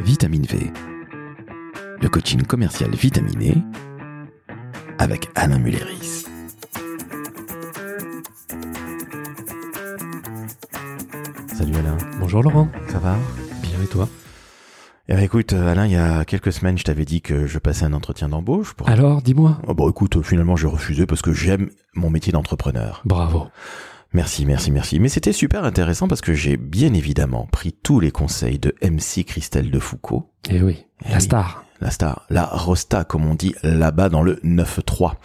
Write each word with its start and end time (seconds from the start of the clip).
Vitamine 0.00 0.44
V, 0.44 0.70
le 2.00 2.08
coaching 2.08 2.42
commercial 2.42 2.90
vitaminé 2.94 3.54
avec 4.98 5.28
Alain 5.34 5.58
Mulleris. 5.58 6.26
Salut 11.54 11.74
Alain, 11.76 11.96
Bonjour 12.20 12.42
Laurent, 12.42 12.68
ça 12.88 12.98
va? 12.98 13.16
Bien 13.62 13.80
et 13.82 13.86
toi? 13.86 14.08
Eh 15.08 15.14
ben 15.14 15.22
écoute 15.22 15.52
euh, 15.52 15.68
Alain, 15.68 15.86
il 15.86 15.92
y 15.92 15.96
a 15.96 16.24
quelques 16.24 16.52
semaines, 16.52 16.76
je 16.76 16.84
t'avais 16.84 17.04
dit 17.04 17.22
que 17.22 17.46
je 17.46 17.58
passais 17.58 17.84
un 17.84 17.92
entretien 17.92 18.28
d'embauche 18.28 18.74
pour... 18.74 18.88
Alors, 18.88 19.22
dis-moi. 19.22 19.58
Oh, 19.66 19.74
bon 19.74 19.88
écoute, 19.88 20.22
finalement 20.22 20.56
j'ai 20.56 20.66
refusé 20.66 21.06
parce 21.06 21.22
que 21.22 21.32
j'aime 21.32 21.70
mon 21.94 22.10
métier 22.10 22.32
d'entrepreneur. 22.32 23.02
Bravo. 23.04 23.46
Merci, 24.16 24.46
merci, 24.46 24.70
merci. 24.70 24.98
Mais 24.98 25.10
c'était 25.10 25.34
super 25.34 25.64
intéressant 25.64 26.08
parce 26.08 26.22
que 26.22 26.32
j'ai 26.32 26.56
bien 26.56 26.94
évidemment 26.94 27.46
pris 27.52 27.74
tous 27.74 28.00
les 28.00 28.10
conseils 28.10 28.58
de 28.58 28.74
MC 28.82 29.24
Christelle 29.26 29.70
de 29.70 29.78
Foucault, 29.78 30.32
Eh 30.48 30.62
oui, 30.62 30.86
Eh 31.04 31.10
la 31.10 31.16
oui. 31.16 31.20
star. 31.20 31.64
la 31.82 31.90
star, 31.90 32.24
la 32.30 32.46
rosta 32.46 33.04
comme 33.04 33.26
on 33.26 33.34
dit 33.34 33.54
là-bas 33.62 34.08
dans 34.08 34.22
le 34.22 34.36
9-3. 34.42 35.16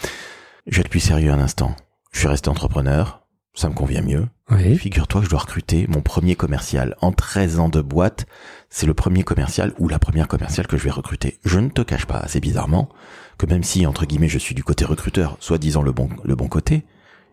Je 0.68 0.76
vais 0.76 0.82
être 0.82 0.90
plus 0.90 1.00
sérieux 1.00 1.32
un 1.32 1.40
instant. 1.40 1.74
Je 2.12 2.20
suis 2.20 2.28
resté 2.28 2.50
entrepreneur, 2.50 3.26
ça 3.54 3.70
me 3.70 3.74
convient 3.74 4.02
mieux. 4.02 4.28
Oui. 4.50 4.76
Figure-toi 4.78 5.22
que 5.22 5.26
je 5.26 5.30
dois 5.32 5.40
recruter 5.40 5.86
mon 5.88 6.02
premier 6.02 6.36
commercial. 6.36 6.98
En 7.00 7.14
13 7.14 7.60
ans 7.60 7.70
de 7.70 7.80
boîte, 7.80 8.26
c'est 8.70 8.86
le 8.88 8.94
premier 8.94 9.24
commercial 9.24 9.74
ou 9.80 9.88
la 9.88 10.00
première 10.00 10.28
commerciale 10.28 10.68
que 10.68 10.76
je 10.76 10.84
vais 10.84 10.92
recruter. 10.92 11.40
Je 11.46 11.60
ne 11.60 11.70
te 11.70 11.82
cache 11.82 12.06
pas, 12.08 12.18
assez 12.18 12.42
bizarrement, 12.42 12.90
que 13.38 13.46
même 13.46 13.64
si, 13.64 13.86
entre 13.86 14.06
guillemets, 14.06 14.28
je 14.28 14.38
suis 14.38 14.54
du 14.54 14.66
côté 14.66 14.84
recruteur, 14.84 15.38
soit 15.40 15.58
disant 15.60 15.82
le 15.82 15.94
bon, 15.94 16.10
le 16.26 16.36
bon 16.36 16.50
côté, 16.50 16.84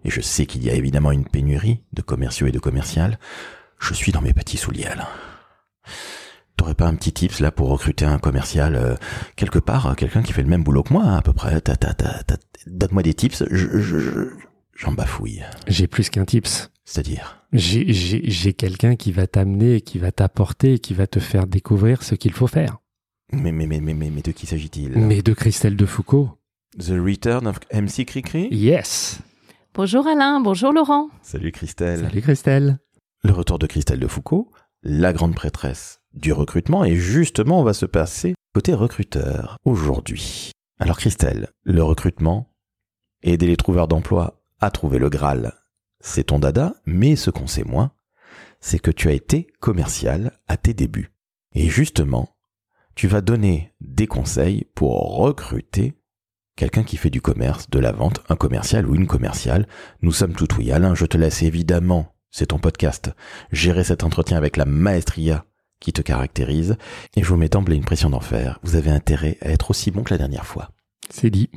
et 0.04 0.10
je 0.10 0.20
sais 0.20 0.46
qu'il 0.46 0.62
y 0.64 0.70
a 0.70 0.74
évidemment 0.74 1.12
une 1.12 1.24
pénurie 1.24 1.80
de 1.92 2.02
commerciaux 2.02 2.46
et 2.46 2.52
de 2.52 2.58
commerciales, 2.58 3.18
je 3.78 3.94
suis 3.94 4.12
dans 4.12 4.20
mes 4.22 4.32
petits 4.32 4.56
souliers, 4.56 4.86
Alain. 4.86 5.08
T'aurais 6.56 6.74
pas 6.74 6.86
un 6.86 6.96
petit 6.96 7.12
tips 7.12 7.38
là 7.40 7.52
pour 7.52 7.68
recruter 7.68 8.04
un 8.04 8.18
commercial 8.18 8.74
euh, 8.74 8.96
quelque 9.36 9.60
part, 9.60 9.86
euh, 9.86 9.94
quelqu'un 9.94 10.22
qui 10.22 10.32
fait 10.32 10.42
le 10.42 10.48
même 10.48 10.64
boulot 10.64 10.82
que 10.82 10.92
moi 10.92 11.04
à 11.16 11.22
peu 11.22 11.32
près? 11.32 11.62
Donne-moi 12.66 13.02
des 13.04 13.14
tips. 13.14 13.44
Je, 13.50 13.78
je, 13.80 13.98
je- 14.00 14.30
j'en 14.74 14.92
bafouille. 14.92 15.44
J'ai 15.68 15.86
plus 15.86 16.10
qu'un 16.10 16.24
tips. 16.24 16.70
C'est-à-dire? 16.84 17.44
J'ai- 17.52 17.92
J'ai 17.92 18.22
j'ai 18.28 18.52
quelqu'un 18.54 18.96
qui 18.96 19.12
va 19.12 19.26
t'amener, 19.28 19.80
qui 19.82 19.98
va 19.98 20.10
t'apporter, 20.10 20.78
qui 20.80 20.94
va 20.94 21.06
te 21.06 21.20
faire 21.20 21.46
découvrir 21.46 22.02
ce 22.02 22.14
qu'il 22.16 22.32
faut 22.32 22.46
faire. 22.48 22.78
Mais, 23.32 23.52
mais, 23.52 23.66
mais, 23.66 23.80
mais, 23.80 23.94
mais, 23.94 24.10
mais 24.10 24.22
de 24.22 24.32
qui 24.32 24.46
s'agit-il? 24.46 24.92
Mais 24.98 25.22
de 25.22 25.34
Christelle 25.34 25.76
de 25.76 25.86
Foucault. 25.86 26.30
The 26.78 26.90
Return 26.98 27.46
of 27.46 27.60
MC 27.72 28.04
Cricri? 28.04 28.48
Yes. 28.50 29.20
Bonjour 29.78 30.08
Alain, 30.08 30.40
bonjour 30.40 30.72
Laurent. 30.72 31.08
Salut 31.22 31.52
Christelle. 31.52 32.00
Salut 32.00 32.20
Christelle. 32.20 32.80
Le 33.22 33.32
retour 33.32 33.60
de 33.60 33.68
Christelle 33.68 34.00
de 34.00 34.08
Foucault, 34.08 34.50
la 34.82 35.12
grande 35.12 35.36
prêtresse 35.36 36.00
du 36.14 36.32
recrutement, 36.32 36.84
et 36.84 36.96
justement 36.96 37.60
on 37.60 37.62
va 37.62 37.74
se 37.74 37.86
passer 37.86 38.34
côté 38.52 38.74
recruteur 38.74 39.56
aujourd'hui. 39.64 40.50
Alors 40.80 40.98
Christelle, 40.98 41.50
le 41.62 41.80
recrutement, 41.84 42.52
aider 43.22 43.46
les 43.46 43.56
trouveurs 43.56 43.86
d'emploi 43.86 44.42
à 44.58 44.72
trouver 44.72 44.98
le 44.98 45.10
Graal, 45.10 45.54
c'est 46.00 46.24
ton 46.24 46.40
dada, 46.40 46.74
mais 46.84 47.14
ce 47.14 47.30
qu'on 47.30 47.46
sait 47.46 47.62
moins, 47.62 47.92
c'est 48.58 48.80
que 48.80 48.90
tu 48.90 49.06
as 49.08 49.12
été 49.12 49.46
commercial 49.60 50.32
à 50.48 50.56
tes 50.56 50.74
débuts. 50.74 51.12
Et 51.54 51.68
justement, 51.68 52.30
tu 52.96 53.06
vas 53.06 53.20
donner 53.20 53.72
des 53.80 54.08
conseils 54.08 54.64
pour 54.74 55.18
recruter 55.18 55.97
quelqu'un 56.58 56.82
qui 56.82 56.96
fait 56.96 57.08
du 57.08 57.20
commerce, 57.20 57.70
de 57.70 57.78
la 57.78 57.92
vente, 57.92 58.20
un 58.28 58.34
commercial 58.34 58.88
ou 58.88 58.96
une 58.96 59.06
commerciale. 59.06 59.68
Nous 60.02 60.10
sommes 60.10 60.34
tout 60.34 60.48
oui. 60.58 60.72
Alain, 60.72 60.92
je 60.94 61.06
te 61.06 61.16
laisse 61.16 61.42
évidemment, 61.42 62.16
c'est 62.32 62.46
ton 62.46 62.58
podcast, 62.58 63.12
gérer 63.52 63.84
cet 63.84 64.02
entretien 64.02 64.36
avec 64.36 64.56
la 64.56 64.64
maestria 64.64 65.44
qui 65.78 65.92
te 65.92 66.02
caractérise. 66.02 66.76
Et 67.14 67.22
je 67.22 67.28
vous 67.28 67.36
mets 67.36 67.48
d'emblée 67.48 67.76
une 67.76 67.84
pression 67.84 68.10
d'enfer. 68.10 68.58
Vous 68.64 68.74
avez 68.74 68.90
intérêt 68.90 69.38
à 69.40 69.50
être 69.50 69.70
aussi 69.70 69.92
bon 69.92 70.02
que 70.02 70.12
la 70.12 70.18
dernière 70.18 70.46
fois. 70.46 70.72
C'est 71.08 71.30
dit. 71.30 71.48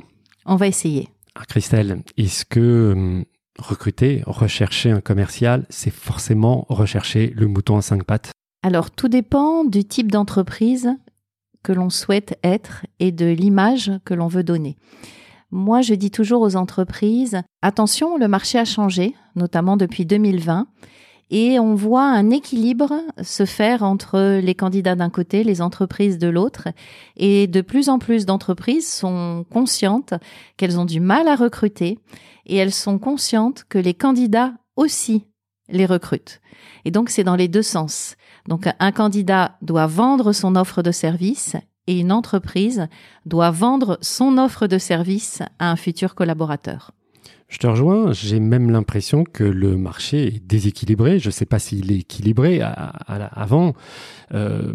On 0.46 0.54
va 0.54 0.68
essayer. 0.68 1.08
Alors, 1.34 1.48
Christelle, 1.48 2.02
est-ce 2.16 2.44
que 2.44 2.92
hum, 2.92 3.24
recruter, 3.58 4.22
rechercher 4.24 4.92
un 4.92 5.00
commercial, 5.00 5.66
c'est 5.68 5.92
forcément 5.92 6.64
rechercher 6.68 7.32
le 7.34 7.48
mouton 7.48 7.76
à 7.76 7.82
cinq 7.82 8.04
pattes? 8.04 8.30
Alors 8.62 8.92
tout 8.92 9.08
dépend 9.08 9.64
du 9.64 9.84
type 9.84 10.12
d'entreprise 10.12 10.90
que 11.62 11.72
l'on 11.72 11.90
souhaite 11.90 12.38
être 12.42 12.86
et 12.98 13.12
de 13.12 13.26
l'image 13.26 13.92
que 14.04 14.14
l'on 14.14 14.28
veut 14.28 14.44
donner. 14.44 14.76
Moi, 15.50 15.82
je 15.82 15.94
dis 15.94 16.10
toujours 16.10 16.40
aux 16.42 16.56
entreprises, 16.56 17.42
attention, 17.60 18.16
le 18.16 18.26
marché 18.26 18.58
a 18.58 18.64
changé, 18.64 19.14
notamment 19.36 19.76
depuis 19.76 20.06
2020, 20.06 20.66
et 21.30 21.58
on 21.58 21.74
voit 21.74 22.04
un 22.04 22.30
équilibre 22.30 22.92
se 23.22 23.44
faire 23.44 23.82
entre 23.82 24.38
les 24.40 24.54
candidats 24.54 24.94
d'un 24.94 25.10
côté, 25.10 25.44
les 25.44 25.62
entreprises 25.62 26.18
de 26.18 26.28
l'autre, 26.28 26.68
et 27.16 27.46
de 27.46 27.60
plus 27.60 27.88
en 27.88 27.98
plus 27.98 28.26
d'entreprises 28.26 28.90
sont 28.90 29.44
conscientes 29.50 30.14
qu'elles 30.56 30.78
ont 30.78 30.84
du 30.84 31.00
mal 31.00 31.28
à 31.28 31.36
recruter, 31.36 31.98
et 32.46 32.56
elles 32.56 32.72
sont 32.72 32.98
conscientes 32.98 33.64
que 33.68 33.78
les 33.78 33.94
candidats 33.94 34.54
aussi 34.76 35.24
les 35.68 35.86
recrutent. 35.86 36.40
Et 36.84 36.90
donc, 36.90 37.08
c'est 37.08 37.24
dans 37.24 37.36
les 37.36 37.48
deux 37.48 37.62
sens. 37.62 38.16
Donc, 38.48 38.68
un 38.78 38.92
candidat 38.92 39.56
doit 39.62 39.86
vendre 39.86 40.32
son 40.32 40.56
offre 40.56 40.82
de 40.82 40.90
service 40.90 41.56
et 41.86 41.98
une 41.98 42.12
entreprise 42.12 42.88
doit 43.26 43.50
vendre 43.50 43.98
son 44.00 44.38
offre 44.38 44.66
de 44.66 44.78
service 44.78 45.42
à 45.58 45.70
un 45.70 45.76
futur 45.76 46.14
collaborateur. 46.14 46.92
Je 47.48 47.58
te 47.58 47.66
rejoins, 47.66 48.12
j'ai 48.12 48.40
même 48.40 48.70
l'impression 48.70 49.24
que 49.24 49.44
le 49.44 49.76
marché 49.76 50.26
est 50.26 50.46
déséquilibré. 50.46 51.18
Je 51.18 51.28
ne 51.28 51.32
sais 51.32 51.44
pas 51.44 51.58
s'il 51.58 51.92
est 51.92 51.98
équilibré. 51.98 52.62
Avant, 52.62 53.74
euh, 54.32 54.72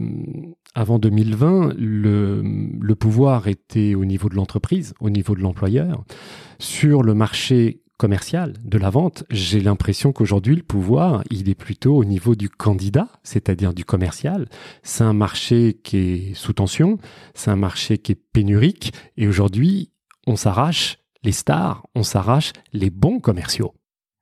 avant 0.75 0.99
2020, 0.99 1.73
le, 1.75 2.43
le 2.79 2.95
pouvoir 2.95 3.47
était 3.47 3.95
au 3.95 4.05
niveau 4.05 4.29
de 4.29 4.35
l'entreprise, 4.35 4.93
au 4.99 5.09
niveau 5.09 5.33
de 5.33 5.41
l'employeur. 5.41 6.03
Sur 6.59 7.01
le 7.01 7.15
marché 7.15 7.81
commercial 7.97 8.53
de 8.63 8.77
la 8.77 8.89
vente, 8.89 9.23
j'ai 9.29 9.59
l'impression 9.59 10.13
qu'aujourd'hui, 10.13 10.55
le 10.55 10.63
pouvoir, 10.63 11.23
il 11.31 11.49
est 11.49 11.55
plutôt 11.55 11.95
au 11.95 12.05
niveau 12.05 12.35
du 12.35 12.49
candidat, 12.49 13.07
c'est-à-dire 13.23 13.73
du 13.73 13.85
commercial. 13.85 14.47
C'est 14.83 15.03
un 15.03 15.13
marché 15.13 15.79
qui 15.83 15.97
est 15.97 16.33
sous 16.35 16.53
tension, 16.53 16.97
c'est 17.33 17.51
un 17.51 17.55
marché 17.55 17.97
qui 17.97 18.13
est 18.13 18.21
pénurique, 18.33 18.93
et 19.17 19.27
aujourd'hui, 19.27 19.91
on 20.27 20.35
s'arrache 20.35 20.99
les 21.23 21.31
stars, 21.31 21.85
on 21.95 22.03
s'arrache 22.03 22.53
les 22.73 22.89
bons 22.89 23.19
commerciaux. 23.19 23.73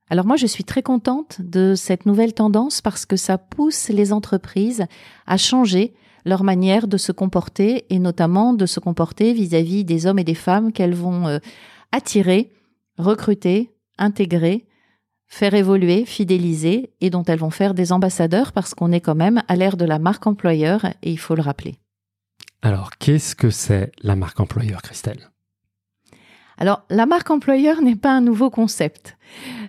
Alors 0.10 0.26
moi, 0.26 0.36
je 0.36 0.46
suis 0.46 0.64
très 0.64 0.84
contente 0.84 1.42
de 1.42 1.74
cette 1.76 2.06
nouvelle 2.06 2.34
tendance 2.34 2.82
parce 2.82 3.06
que 3.06 3.18
ça 3.18 3.38
pousse 3.38 3.90
les 3.90 4.14
entreprises 4.14 4.86
à 5.26 5.38
changer 5.38 5.94
leur 6.26 6.44
manière 6.44 6.88
de 6.88 6.98
se 6.98 7.12
comporter 7.12 7.86
et 7.90 8.00
notamment 8.00 8.54
de 8.54 8.66
se 8.66 8.80
comporter 8.80 9.34
vis-à-vis 9.34 9.84
des 9.84 10.06
hommes 10.06 10.20
et 10.20 10.24
des 10.24 10.36
femmes 10.36 10.72
qu'elles 10.72 10.96
vont 10.96 11.28
euh, 11.28 11.40
attirer, 11.92 12.52
recruter, 12.98 13.72
intégrer, 13.98 14.66
faire 15.28 15.54
évoluer, 15.54 16.06
fidéliser 16.06 16.94
et 17.02 17.10
dont 17.10 17.24
elles 17.24 17.40
vont 17.40 17.50
faire 17.50 17.74
des 17.74 17.92
ambassadeurs 17.92 18.52
parce 18.52 18.74
qu'on 18.74 18.92
est 18.92 19.02
quand 19.02 19.16
même 19.16 19.42
à 19.48 19.56
l'ère 19.56 19.78
de 19.78 19.86
la 19.86 20.00
marque 20.00 20.28
employeur 20.28 20.86
et 21.02 21.12
il 21.12 21.20
faut 21.20 21.36
le 21.36 21.42
rappeler. 21.42 21.76
Alors, 22.62 22.92
qu'est-ce 22.98 23.36
que 23.36 23.50
c'est 23.50 23.92
la 24.02 24.16
marque 24.16 24.40
employeur, 24.40 24.82
Christelle? 24.82 25.30
Alors, 26.58 26.84
la 26.90 27.06
marque 27.06 27.30
employeur 27.30 27.82
n'est 27.82 27.98
pas 27.98 28.12
un 28.12 28.22
nouveau 28.22 28.50
concept. 28.50 29.18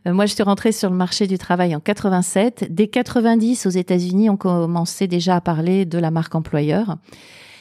Euh, 0.07 0.15
moi, 0.15 0.27
je 0.27 0.35
suis 0.35 0.43
rentrée 0.43 0.73
sur 0.73 0.89
le 0.89 0.97
marché 0.97 1.27
du 1.27 1.37
travail 1.37 1.75
en 1.75 1.81
87. 1.81 2.69
Dès 2.71 2.87
90, 2.87 3.67
aux 3.67 3.71
États-Unis, 3.71 4.31
on 4.31 4.37
commençait 4.37 5.09
déjà 5.09 5.37
à 5.37 5.41
parler 5.41 5.85
de 5.85 5.99
la 5.99 6.11
marque 6.11 6.35
employeur. 6.35 6.97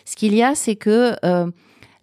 Ce 0.06 0.16
qu'il 0.16 0.36
y 0.36 0.44
a, 0.44 0.54
c'est 0.54 0.76
que 0.76 1.16
euh, 1.26 1.50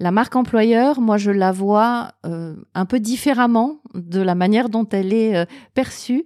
la 0.02 0.10
marque 0.10 0.34
employeur, 0.34 1.00
moi, 1.00 1.16
je 1.16 1.30
la 1.30 1.52
vois 1.52 2.10
euh, 2.26 2.56
un 2.74 2.86
peu 2.86 2.98
différemment 2.98 3.76
de 3.94 4.20
la 4.20 4.34
manière 4.34 4.68
dont 4.68 4.86
elle 4.90 5.12
est 5.12 5.36
euh, 5.36 5.44
perçue 5.74 6.24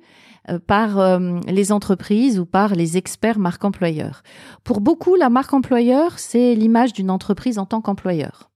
euh, 0.49 0.59
par 0.59 1.21
les 1.47 1.73
entreprises 1.73 2.39
ou 2.41 2.47
par 2.47 2.75
les 2.75 2.97
experts 2.97 3.39
marque 3.39 3.67
employeur. 3.67 4.23
Pour 4.65 4.81
beaucoup, 4.81 5.15
la 5.15 5.29
marque 5.29 5.53
employeur, 5.53 6.19
c'est 6.19 6.55
l'image 6.55 6.95
d'une 6.95 7.11
entreprise 7.11 7.59
en 7.59 7.67
tant 7.67 7.83
qu'employeur. 7.83 8.51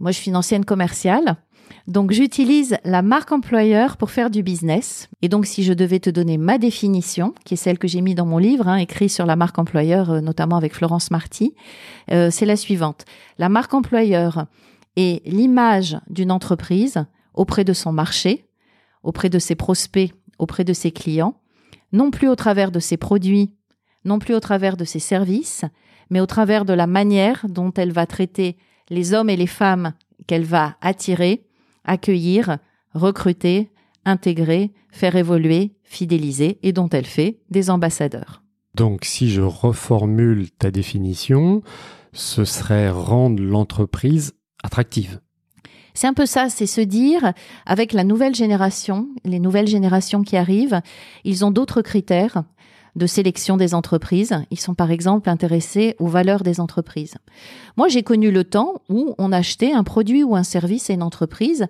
Moi, 0.00 0.10
je 0.10 0.18
suis 0.18 0.28
une 0.28 0.36
ancienne 0.36 0.66
commerciale. 0.66 1.36
Donc, 1.86 2.10
j'utilise 2.10 2.76
la 2.84 3.00
marque 3.00 3.30
employeur 3.30 3.96
pour 3.96 4.10
faire 4.10 4.28
du 4.28 4.42
business. 4.42 5.08
Et 5.22 5.28
donc, 5.28 5.46
si 5.46 5.62
je 5.62 5.72
devais 5.72 6.00
te 6.00 6.10
donner 6.10 6.36
ma 6.36 6.58
définition, 6.58 7.32
qui 7.44 7.54
est 7.54 7.56
celle 7.56 7.78
que 7.78 7.86
j'ai 7.86 8.00
mise 8.00 8.16
dans 8.16 8.26
mon 8.26 8.38
livre, 8.38 8.66
hein, 8.66 8.76
écrit 8.76 9.08
sur 9.08 9.24
la 9.24 9.36
marque 9.36 9.58
employeur, 9.58 10.10
euh, 10.10 10.20
notamment 10.20 10.56
avec 10.56 10.74
Florence 10.74 11.12
Marty, 11.12 11.54
euh, 12.10 12.30
c'est 12.32 12.46
la 12.46 12.56
suivante. 12.56 13.04
La 13.38 13.48
marque 13.48 13.72
employeur 13.72 14.46
est 14.96 15.24
l'image 15.26 15.96
d'une 16.10 16.32
entreprise 16.32 17.04
auprès 17.34 17.62
de 17.62 17.72
son 17.72 17.92
marché, 17.92 18.46
auprès 19.04 19.30
de 19.30 19.38
ses 19.38 19.54
prospects, 19.54 20.12
auprès 20.38 20.64
de 20.64 20.72
ses 20.72 20.90
clients, 20.90 21.36
non 21.92 22.10
plus 22.10 22.28
au 22.28 22.34
travers 22.34 22.72
de 22.72 22.80
ses 22.80 22.96
produits, 22.96 23.52
non 24.04 24.18
plus 24.18 24.34
au 24.34 24.40
travers 24.40 24.76
de 24.76 24.84
ses 24.84 24.98
services, 24.98 25.64
mais 26.10 26.20
au 26.20 26.26
travers 26.26 26.64
de 26.64 26.72
la 26.72 26.88
manière 26.88 27.46
dont 27.48 27.72
elle 27.76 27.92
va 27.92 28.06
traiter 28.06 28.56
les 28.90 29.14
hommes 29.14 29.30
et 29.30 29.36
les 29.36 29.46
femmes 29.46 29.92
qu'elle 30.26 30.44
va 30.44 30.76
attirer, 30.80 31.46
accueillir, 31.86 32.58
recruter, 32.92 33.70
intégrer, 34.04 34.72
faire 34.90 35.16
évoluer, 35.16 35.72
fidéliser 35.82 36.58
et 36.62 36.72
dont 36.72 36.88
elle 36.90 37.06
fait 37.06 37.40
des 37.50 37.70
ambassadeurs. 37.70 38.42
Donc 38.74 39.04
si 39.04 39.30
je 39.30 39.42
reformule 39.42 40.50
ta 40.50 40.70
définition, 40.70 41.62
ce 42.12 42.44
serait 42.44 42.90
rendre 42.90 43.42
l'entreprise 43.42 44.34
attractive. 44.62 45.20
C'est 45.94 46.06
un 46.06 46.12
peu 46.12 46.26
ça, 46.26 46.50
c'est 46.50 46.66
se 46.66 46.82
dire, 46.82 47.32
avec 47.64 47.94
la 47.94 48.04
nouvelle 48.04 48.34
génération, 48.34 49.08
les 49.24 49.40
nouvelles 49.40 49.66
générations 49.66 50.22
qui 50.22 50.36
arrivent, 50.36 50.82
ils 51.24 51.42
ont 51.42 51.50
d'autres 51.50 51.80
critères 51.80 52.44
de 52.96 53.06
sélection 53.06 53.56
des 53.56 53.74
entreprises. 53.74 54.34
Ils 54.50 54.58
sont 54.58 54.74
par 54.74 54.90
exemple 54.90 55.30
intéressés 55.30 55.94
aux 55.98 56.08
valeurs 56.08 56.42
des 56.42 56.60
entreprises. 56.60 57.14
Moi, 57.76 57.88
j'ai 57.88 58.02
connu 58.02 58.30
le 58.30 58.44
temps 58.44 58.80
où 58.88 59.14
on 59.18 59.32
achetait 59.32 59.72
un 59.72 59.84
produit 59.84 60.24
ou 60.24 60.34
un 60.34 60.42
service 60.42 60.90
à 60.90 60.94
une 60.94 61.02
entreprise 61.02 61.66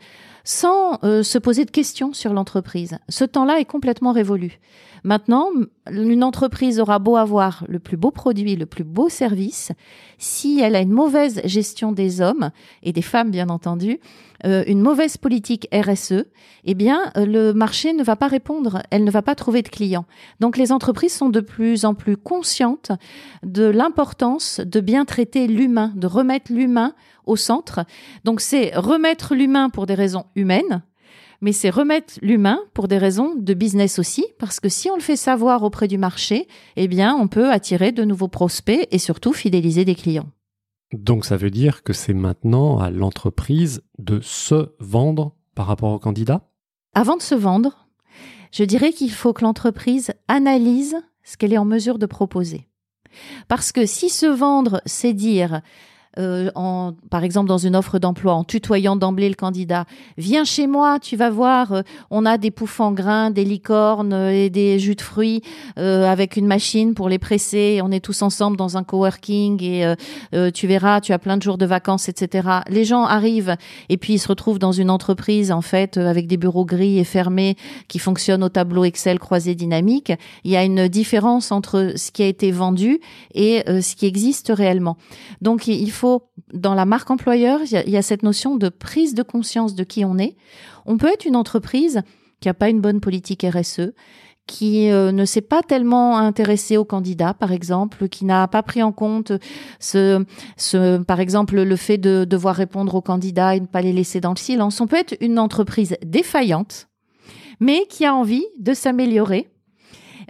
sans 0.47 1.01
euh, 1.03 1.25
se 1.25 1.39
poser 1.39 1.65
de 1.65 1.73
questions 1.73 2.13
sur 2.13 2.33
l'entreprise. 2.33 2.99
Ce 3.09 3.25
temps-là 3.25 3.59
est 3.59 3.65
complètement 3.65 4.13
révolu. 4.13 4.61
Maintenant, 5.03 5.49
une 5.91 6.23
entreprise 6.23 6.79
aura 6.79 7.01
beau 7.01 7.17
avoir 7.17 7.65
le 7.69 7.81
plus 7.81 7.97
beau 7.97 8.13
produit, 8.13 8.55
le 8.55 8.65
plus 8.65 8.85
beau 8.85 9.09
service, 9.09 9.73
si 10.19 10.61
elle 10.61 10.77
a 10.77 10.81
une 10.81 10.93
mauvaise 10.93 11.41
gestion 11.45 11.91
des 11.91 12.21
hommes 12.21 12.51
et 12.85 12.93
des 12.93 13.03
femmes, 13.03 13.33
bien 13.33 13.49
entendu, 13.49 13.99
euh, 14.45 14.63
une 14.67 14.81
mauvaise 14.81 15.17
politique 15.17 15.69
RSE, 15.73 16.25
eh 16.65 16.75
bien, 16.75 17.13
euh, 17.17 17.27
le 17.27 17.53
marché 17.53 17.93
ne 17.93 18.05
va 18.05 18.15
pas 18.15 18.29
répondre, 18.29 18.83
elle 18.91 19.05
ne 19.05 19.11
va 19.11 19.23
pas 19.23 19.35
trouver 19.35 19.63
de 19.63 19.69
clients. 19.69 20.07
Donc, 20.39 20.57
les 20.57 20.71
entreprises 20.73 21.15
sont 21.15 21.29
de 21.29 21.41
plus 21.41 21.85
en 21.85 21.95
plus 21.95 22.17
conscientes 22.17 22.93
de 23.43 23.65
l'importance 23.65 24.61
de 24.61 24.81
bien 24.81 25.05
traiter 25.05 25.49
l'humain, 25.49 25.93
de 25.97 26.07
remettre 26.07 26.53
l'humain 26.53 26.95
au 27.27 27.37
centre. 27.37 27.85
Donc, 28.25 28.41
c'est 28.41 28.75
remettre 28.75 29.35
l'humain 29.35 29.69
pour 29.71 29.87
des 29.87 29.95
raisons 29.95 30.27
humaines, 30.35 30.83
mais 31.41 31.53
c'est 31.53 31.71
remettre 31.71 32.15
l'humain 32.23 32.61
pour 32.73 32.89
des 32.89 32.99
raisons 32.99 33.35
de 33.37 33.55
business 33.55 33.99
aussi, 33.99 34.25
parce 34.39 34.61
que 34.61 34.69
si 34.69 34.91
on 34.91 34.97
le 34.97 35.03
fait 35.03 35.17
savoir 35.17 35.63
auprès 35.63 35.89
du 35.89 35.99
marché, 35.99 36.49
eh 36.77 36.89
bien, 36.89 37.15
on 37.15 37.29
peut 37.29 37.51
attirer 37.51 37.93
de 37.93 38.05
nouveaux 38.05 38.29
prospects 38.29 38.89
et 38.91 38.99
surtout 38.99 39.33
fidéliser 39.33 39.85
des 39.85 39.95
clients. 39.95 40.31
Donc 40.93 41.25
ça 41.25 41.37
veut 41.37 41.51
dire 41.51 41.83
que 41.83 41.93
c'est 41.93 42.15
maintenant 42.15 42.79
à 42.79 42.91
l'entreprise 42.91 43.83
de 43.99 44.21
se 44.21 44.71
vendre 44.79 45.35
par 45.55 45.67
rapport 45.67 45.93
au 45.93 45.99
candidat 45.99 46.49
Avant 46.95 47.17
de 47.17 47.23
se 47.23 47.35
vendre, 47.35 47.89
je 48.53 48.63
dirais 48.63 48.93
qu'il 48.93 49.11
faut 49.11 49.33
que 49.33 49.43
l'entreprise 49.43 50.13
analyse 50.29 50.97
ce 51.25 51.37
qu'elle 51.37 51.53
est 51.53 51.59
en 51.59 51.65
mesure 51.65 51.99
de 51.99 52.07
proposer. 52.07 52.69
Parce 53.49 53.73
que 53.73 53.85
si 53.85 54.11
se 54.11 54.27
vendre, 54.27 54.81
c'est 54.87 55.13
dire 55.13 55.61
euh, 56.19 56.51
en, 56.55 56.93
par 57.11 57.25
exemple 57.25 57.47
dans 57.47 57.59
une 57.59 57.77
offre 57.77 57.99
d'emploi, 57.99 58.33
en 58.33 58.43
tutoyant 58.43 58.97
d'emblée 58.97 59.29
le 59.29 59.35
candidat. 59.35 59.85
Viens 60.17 60.45
chez 60.45 60.67
moi, 60.67 60.99
tu 60.99 61.15
vas 61.15 61.29
voir, 61.29 61.73
euh, 61.73 61.83
on 62.11 62.25
a 62.25 62.39
des 62.39 62.51
poufs 62.51 62.81
en 62.81 62.93
grains, 62.93 63.31
des 63.31 63.45
licornes 63.45 64.15
euh, 64.15 64.31
et 64.31 64.49
des 64.49 64.79
jus 64.79 64.95
de 64.95 65.03
fruits 65.03 65.43
avec 65.77 66.37
une 66.37 66.47
machine 66.47 66.95
pour 66.95 67.09
les 67.09 67.19
presser. 67.19 67.81
On 67.83 67.91
est 67.91 68.01
tous 68.01 68.23
ensemble 68.23 68.57
dans 68.57 68.77
un 68.77 68.85
coworking 68.85 69.63
et 69.63 69.95
tu 70.53 70.67
verras, 70.67 71.01
tu 71.01 71.13
as 71.13 71.19
plein 71.19 71.37
de 71.37 71.43
jours 71.43 71.59
de 71.59 71.67
vacances, 71.67 72.09
etc. 72.09 72.49
Les 72.69 72.85
gens 72.85 73.05
arrivent 73.05 73.57
et 73.89 73.97
puis 73.97 74.15
ils 74.15 74.19
se 74.19 74.29
retrouvent 74.29 74.59
dans 74.59 74.73
une 74.73 74.91
entreprise 74.91 75.53
en 75.53 75.61
fait 75.61 75.97
avec 75.97 76.27
des 76.27 76.37
bureaux 76.37 76.65
gris 76.65 76.99
et 76.99 77.05
fermés 77.05 77.57
qui 77.89 77.99
fonctionnent 77.99 78.45
au 78.45 78.49
tableau 78.49 78.85
Excel 78.85 79.19
croisé 79.19 79.55
dynamique. 79.55 80.13
Il 80.45 80.51
y 80.51 80.57
a 80.57 80.65
une 80.65 80.89
différence 80.89 81.53
entre 81.53 81.93
ce 81.97 82.11
qui 82.11 82.23
a 82.23 82.27
été 82.27 82.51
vendu 82.51 83.01
et 83.35 83.63
ce 83.67 83.97
qui 83.97 84.07
existe 84.07 84.53
réellement. 84.55 84.97
Donc 85.43 85.67
il 85.67 85.91
faut 85.91 86.06
dans 86.53 86.75
la 86.75 86.85
marque 86.85 87.11
employeur, 87.11 87.61
il 87.63 87.91
y, 87.91 87.97
a, 87.97 88.03
cette 88.03 88.23
notion 88.23 88.57
de 88.57 88.69
prise 88.69 89.15
de 89.15 89.23
conscience 89.23 89.75
de 89.75 89.85
qui 89.85 90.05
on 90.05 90.19
est. 90.19 90.37
On 90.87 90.97
peut 90.97 91.09
être 91.09 91.25
une 91.25 91.37
entreprise 91.37 92.03
qui 92.41 92.49
n'a 92.49 92.55
pas 92.55 92.69
une 92.69 92.81
bonne 92.81 93.01
politique 93.01 93.45
RSE, 93.49 93.93
qui 94.47 94.91
euh, 94.91 95.11
ne 95.11 95.25
s'est 95.25 95.41
pas 95.41 95.63
tellement 95.63 96.19
intéressé 96.19 96.77
aux 96.77 96.85
candidats, 96.85 97.35
par 97.35 97.53
exemple, 97.53 98.09
qui 98.09 98.25
n'a 98.25 98.47
pas 98.47 98.63
pris 98.63 98.83
en 98.83 98.93
compte 98.93 99.33
ce, 99.81 100.23
par 101.03 101.21
exemple, 101.21 101.61
le 101.61 101.77
fait 101.77 101.99
de 101.99 102.25
devoir 102.25 102.55
répondre 102.55 102.95
aux 102.95 103.03
candidats 103.03 103.57
et 103.57 103.61
ne 103.61 103.67
pas 103.67 103.83
les 103.83 103.93
laisser 103.93 104.21
dans 104.21 104.31
le 104.31 104.39
silence. 104.39 104.81
On 104.81 104.87
peut 104.87 104.97
être 104.97 105.17
une 105.21 105.39
entreprise 105.39 105.97
défaillante, 106.05 106.89
mais 107.61 107.87
qui 107.89 108.05
a 108.05 108.15
envie 108.15 108.47
de 108.61 108.73
s'améliorer 108.73 109.49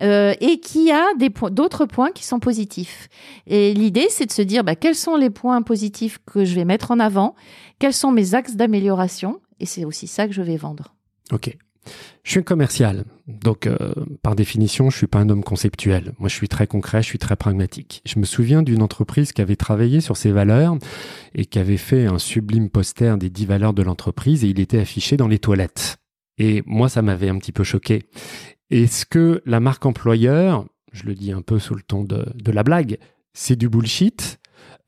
euh, 0.03 0.35
et 0.41 0.61
qui 0.61 0.91
a 0.91 1.05
d'autres 1.51 1.87
points 1.87 2.11
qui 2.11 2.25
sont 2.25 2.41
positifs. 2.41 3.09
Et 3.47 3.75
l'idée, 3.75 4.07
c'est 4.11 4.27
de 4.27 4.33
se 4.33 4.43
dire 4.43 4.65
bah, 4.65 4.77
quels 4.77 4.95
sont 4.95 5.17
les 5.17 5.31
points 5.31 5.63
positifs 5.63 6.19
que 6.27 6.45
je 6.45 6.55
vais 6.55 6.65
mettre 6.65 6.91
en 6.91 7.01
avant, 7.01 7.35
quels 7.79 7.95
sont 7.95 8.13
mes 8.13 8.35
axes 8.35 8.57
d'amélioration, 8.57 9.41
et 9.61 9.67
c'est 9.67 9.85
aussi 9.85 10.07
ça 10.07 10.27
que 10.27 10.33
je 10.33 10.43
vais 10.43 10.57
vendre. 10.57 10.95
Ok. 11.33 11.57
Je 12.25 12.33
suis 12.33 12.41
un 12.41 12.43
commercial, 12.43 13.05
donc 13.29 13.69
euh, 13.69 13.77
par 14.23 14.35
définition, 14.35 14.91
je 14.91 14.97
suis 14.97 15.07
pas 15.07 15.21
un 15.21 15.29
homme 15.29 15.45
conceptuel. 15.45 16.13
Moi, 16.19 16.29
je 16.29 16.35
suis 16.35 16.49
très 16.49 16.67
concret, 16.67 17.01
je 17.01 17.07
suis 17.07 17.21
très 17.21 17.37
pragmatique. 17.37 18.03
Je 18.05 18.19
me 18.19 18.25
souviens 18.25 18.63
d'une 18.63 18.83
entreprise 18.83 19.31
qui 19.31 19.41
avait 19.41 19.55
travaillé 19.55 20.01
sur 20.01 20.17
ces 20.17 20.33
valeurs 20.33 20.77
et 21.37 21.45
qui 21.45 21.61
avait 21.61 21.77
fait 21.77 22.07
un 22.07 22.19
sublime 22.19 22.69
poster 22.69 23.17
des 23.17 23.31
dix 23.31 23.47
valeurs 23.47 23.75
de 23.75 23.83
l'entreprise 23.83 24.45
et 24.45 24.49
il 24.49 24.59
était 24.59 24.81
affiché 24.81 25.17
dans 25.17 25.29
les 25.29 25.39
toilettes. 25.39 25.99
Et 26.39 26.63
moi, 26.67 26.89
ça 26.89 27.03
m'avait 27.03 27.29
un 27.29 27.39
petit 27.39 27.53
peu 27.53 27.65
choqué. 27.65 28.09
Est-ce 28.71 29.07
que 29.07 29.43
la 29.47 29.61
marque 29.61 29.87
employeur, 29.87 30.67
je 30.93 31.05
le 31.05 31.15
dis 31.15 31.33
un 31.33 31.43
peu 31.43 31.59
sous 31.59 31.75
le 31.75 31.83
ton 31.83 32.05
de, 32.05 32.51
la 32.51 32.63
blague, 32.63 32.99
c'est 33.33 33.57
du 33.57 33.69
bullshit 33.69 34.39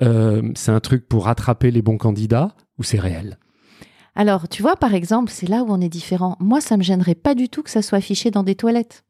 euh, 0.03 0.43
C'est 0.55 0.73
un 0.73 0.81
truc 0.81 1.09
pour 1.09 1.25
rattraper 1.25 1.71
les 1.71 1.83
bons 1.83 1.99
candidats 1.99 2.55
ou 2.79 2.83
c'est 2.83 2.99
réel? 2.99 3.39
Alors, 4.15 4.49
tu 4.49 4.63
vois, 4.63 4.75
par 4.75 4.95
exemple, 4.95 5.31
c'est 5.31 5.49
là 5.49 5.63
où 5.63 5.67
on 5.69 5.81
est 5.81 5.89
différent. 5.89 6.37
Moi, 6.41 6.61
ça 6.61 6.77
me 6.77 6.83
gênerait 6.83 7.15
pas 7.15 7.37
du 7.37 7.49
tout 7.49 7.63
que 7.63 7.71
ça 7.71 7.83
soit 7.83 7.99
affiché 7.99 8.33
dans 8.33 8.43
des 8.43 8.57
toilettes 8.57 9.05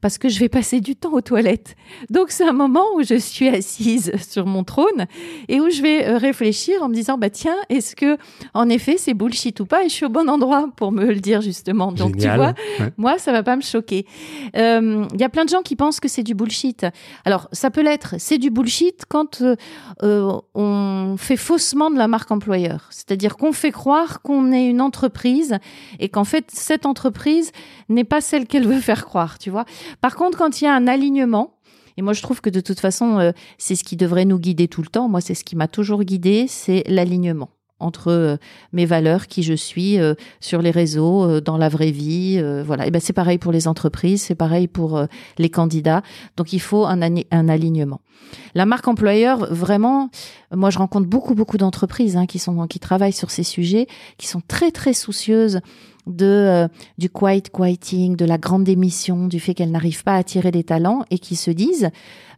parce 0.00 0.18
que 0.18 0.28
je 0.28 0.38
vais 0.38 0.48
passer 0.48 0.80
du 0.80 0.96
temps 0.96 1.12
aux 1.12 1.20
toilettes. 1.20 1.76
Donc 2.10 2.30
c'est 2.30 2.46
un 2.46 2.52
moment 2.52 2.84
où 2.96 3.02
je 3.02 3.14
suis 3.14 3.48
assise 3.48 4.12
sur 4.28 4.46
mon 4.46 4.64
trône 4.64 5.06
et 5.48 5.60
où 5.60 5.70
je 5.70 5.82
vais 5.82 6.06
euh, 6.06 6.18
réfléchir 6.18 6.82
en 6.82 6.88
me 6.88 6.94
disant 6.94 7.18
bah 7.18 7.30
tiens 7.30 7.56
est-ce 7.68 7.96
que 7.96 8.16
en 8.52 8.68
effet 8.68 8.96
c'est 8.98 9.14
bullshit 9.14 9.58
ou 9.60 9.66
pas 9.66 9.84
et 9.84 9.88
je 9.88 9.94
suis 9.94 10.06
au 10.06 10.10
bon 10.10 10.28
endroit 10.28 10.68
pour 10.76 10.92
me 10.92 11.06
le 11.06 11.20
dire 11.20 11.40
justement. 11.40 11.92
Donc 11.92 12.16
tu 12.16 12.28
vois 12.28 12.54
moi 12.96 13.18
ça 13.18 13.32
va 13.32 13.42
pas 13.42 13.56
me 13.56 13.62
choquer. 13.62 14.06
Il 14.54 14.60
euh, 14.60 15.04
y 15.18 15.24
a 15.24 15.28
plein 15.28 15.44
de 15.44 15.50
gens 15.50 15.62
qui 15.62 15.76
pensent 15.76 16.00
que 16.00 16.08
c'est 16.08 16.22
du 16.22 16.34
bullshit. 16.34 16.86
Alors 17.24 17.48
ça 17.52 17.70
peut 17.70 17.82
l'être 17.82 18.14
c'est 18.18 18.38
du 18.38 18.50
bullshit 18.50 19.04
quand 19.08 19.42
euh, 20.02 20.40
on 20.54 21.16
fait 21.18 21.36
faussement 21.36 21.90
de 21.90 21.96
la 21.96 22.08
marque 22.08 22.30
employeur, 22.30 22.88
c'est-à-dire 22.90 23.36
qu'on 23.36 23.52
fait 23.52 23.72
croire 23.72 24.22
qu'on 24.22 24.52
est 24.52 24.66
une 24.66 24.80
entreprise 24.80 25.58
et 25.98 26.08
qu'en 26.08 26.24
fait 26.24 26.46
cette 26.52 26.86
entreprise 26.86 27.52
n'est 27.88 28.04
pas 28.04 28.20
celle 28.20 28.46
qu'elle 28.46 28.66
veut 28.66 28.80
faire 28.80 29.04
croire, 29.04 29.38
tu 29.38 29.50
vois. 29.50 29.64
Par 30.00 30.16
contre, 30.16 30.38
quand 30.38 30.60
il 30.60 30.64
y 30.64 30.66
a 30.66 30.74
un 30.74 30.86
alignement, 30.86 31.54
et 31.96 32.02
moi 32.02 32.12
je 32.12 32.22
trouve 32.22 32.40
que 32.40 32.50
de 32.50 32.60
toute 32.60 32.80
façon, 32.80 33.18
euh, 33.18 33.32
c'est 33.58 33.76
ce 33.76 33.84
qui 33.84 33.96
devrait 33.96 34.24
nous 34.24 34.38
guider 34.38 34.68
tout 34.68 34.82
le 34.82 34.88
temps. 34.88 35.08
Moi, 35.08 35.20
c'est 35.20 35.34
ce 35.34 35.44
qui 35.44 35.56
m'a 35.56 35.68
toujours 35.68 36.02
guidé, 36.02 36.46
c'est 36.48 36.82
l'alignement 36.86 37.50
entre 37.80 38.08
euh, 38.08 38.36
mes 38.72 38.86
valeurs, 38.86 39.26
qui 39.26 39.42
je 39.42 39.52
suis 39.52 39.98
euh, 39.98 40.14
sur 40.40 40.62
les 40.62 40.70
réseaux, 40.70 41.40
dans 41.40 41.58
la 41.58 41.68
vraie 41.68 41.90
vie, 41.90 42.42
voilà. 42.64 42.86
Et 42.86 42.90
ben 42.90 43.00
c'est 43.00 43.12
pareil 43.12 43.38
pour 43.38 43.52
les 43.52 43.68
entreprises, 43.68 44.22
c'est 44.22 44.34
pareil 44.34 44.68
pour 44.68 45.04
les 45.38 45.50
candidats. 45.50 46.02
Donc 46.36 46.52
il 46.52 46.60
faut 46.60 46.86
un, 46.86 47.02
alignement. 47.02 48.00
La 48.54 48.64
marque 48.64 48.88
employeur, 48.88 49.52
vraiment, 49.52 50.08
moi 50.52 50.70
je 50.70 50.78
rencontre 50.78 51.06
beaucoup 51.06 51.34
beaucoup 51.34 51.58
d'entreprises 51.58 52.16
hein, 52.16 52.26
qui 52.26 52.38
sont 52.38 52.66
qui 52.66 52.78
travaillent 52.78 53.12
sur 53.12 53.30
ces 53.30 53.42
sujets, 53.42 53.86
qui 54.18 54.28
sont 54.28 54.40
très 54.46 54.70
très 54.70 54.94
soucieuses 54.94 55.60
de 56.06 56.26
euh, 56.26 56.68
du 56.98 57.08
quiet 57.10 57.50
quieting, 57.50 58.16
de 58.16 58.24
la 58.24 58.38
grande 58.38 58.64
démission, 58.64 59.26
du 59.26 59.40
fait 59.40 59.54
qu'elles 59.54 59.70
n'arrivent 59.70 60.04
pas 60.04 60.14
à 60.14 60.18
attirer 60.18 60.50
des 60.50 60.64
talents 60.64 61.04
et 61.10 61.18
qui 61.18 61.36
se 61.36 61.50
disent 61.50 61.90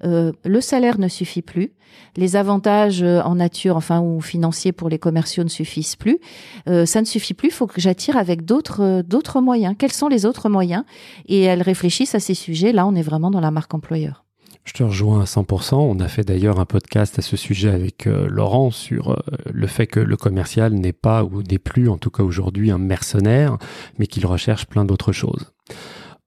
euh, 0.05 0.33
le 0.45 0.61
salaire 0.61 0.99
ne 0.99 1.09
suffit 1.09 1.43
plus, 1.43 1.73
les 2.17 2.37
avantages 2.37 3.03
euh, 3.03 3.21
en 3.23 3.37
nature, 3.37 3.77
enfin 3.77 4.01
ou 4.01 4.21
financiers 4.21 4.73
pour 4.73 4.89
les 4.89 4.99
commerciaux 4.99 5.45
ne 5.45 5.49
suffisent 5.49 5.97
plus, 5.97 6.19
ça 6.67 7.01
ne 7.01 7.07
suffit 7.07 7.35
plus, 7.35 7.51
faut 7.51 7.67
que 7.67 7.81
j'attire 7.81 8.17
avec 8.17 8.45
d'autres 8.45 9.03
d'autres 9.03 9.41
moyens. 9.41 9.75
Quels 9.79 9.93
sont 9.93 10.09
les 10.09 10.27
autres 10.27 10.49
moyens? 10.49 10.85
Et 11.27 11.43
elles 11.43 11.63
réfléchissent 11.63 12.15
à 12.15 12.21
ces 12.21 12.35
sujets. 12.35 12.73
Là, 12.73 12.87
on 12.87 12.95
est 12.95 13.03
vraiment 13.03 13.31
dans 13.31 13.41
la 13.41 13.51
marque 13.51 13.73
employeur. 13.75 14.26
Je 14.67 14.73
te 14.73 14.83
rejoins 14.83 15.21
à 15.21 15.25
100%. 15.25 15.77
On 15.77 16.01
a 16.01 16.09
fait 16.09 16.25
d'ailleurs 16.25 16.59
un 16.59 16.65
podcast 16.65 17.21
à 17.21 17.23
ce 17.23 17.37
sujet 17.37 17.71
avec 17.71 18.09
euh, 18.09 18.27
Laurent 18.29 18.73
sur 18.73 19.13
euh, 19.13 19.17
le 19.53 19.69
fait 19.69 19.87
que 19.87 20.01
le 20.01 20.17
commercial 20.17 20.75
n'est 20.75 20.93
pas 20.93 21.23
ou 21.23 21.43
n'est 21.45 21.61
plus, 21.61 21.89
en 21.89 21.99
tout 21.99 22.11
cas 22.11 22.25
aujourd'hui, 22.25 22.73
un 22.73 22.79
mercenaire, 22.79 23.59
mais 23.99 24.09
qu'il 24.09 24.27
recherche 24.27 24.67
plein 24.67 24.85
d'autres 24.85 25.13
choses. 25.13 25.53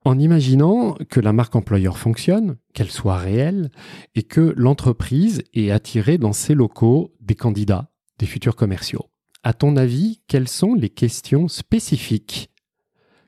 En 0.05 0.17
imaginant 0.17 0.96
que 1.10 1.19
la 1.19 1.34
marque 1.34 1.58
employeur 1.58 1.98
fonctionne, 1.98 2.55
qu'elle 2.74 2.89
soit 2.89 3.17
réelle, 3.17 3.72
et 4.15 4.24
que 4.24 4.53
l'entreprise 4.55 5.43
ait 5.53 5.72
attiré 5.72 6.17
dans 6.17 6.34
ses 6.34 6.55
locaux 6.55 7.13
des 7.19 7.36
candidats, 7.36 7.91
des 8.19 8.25
futurs 8.25 8.55
commerciaux. 8.55 9.10
À 9.43 9.51
ton 9.51 9.75
avis, 9.75 10.22
quelles 10.27 10.48
sont 10.48 10.75
les 10.75 10.89
questions 10.89 11.50
spécifiques 11.50 12.50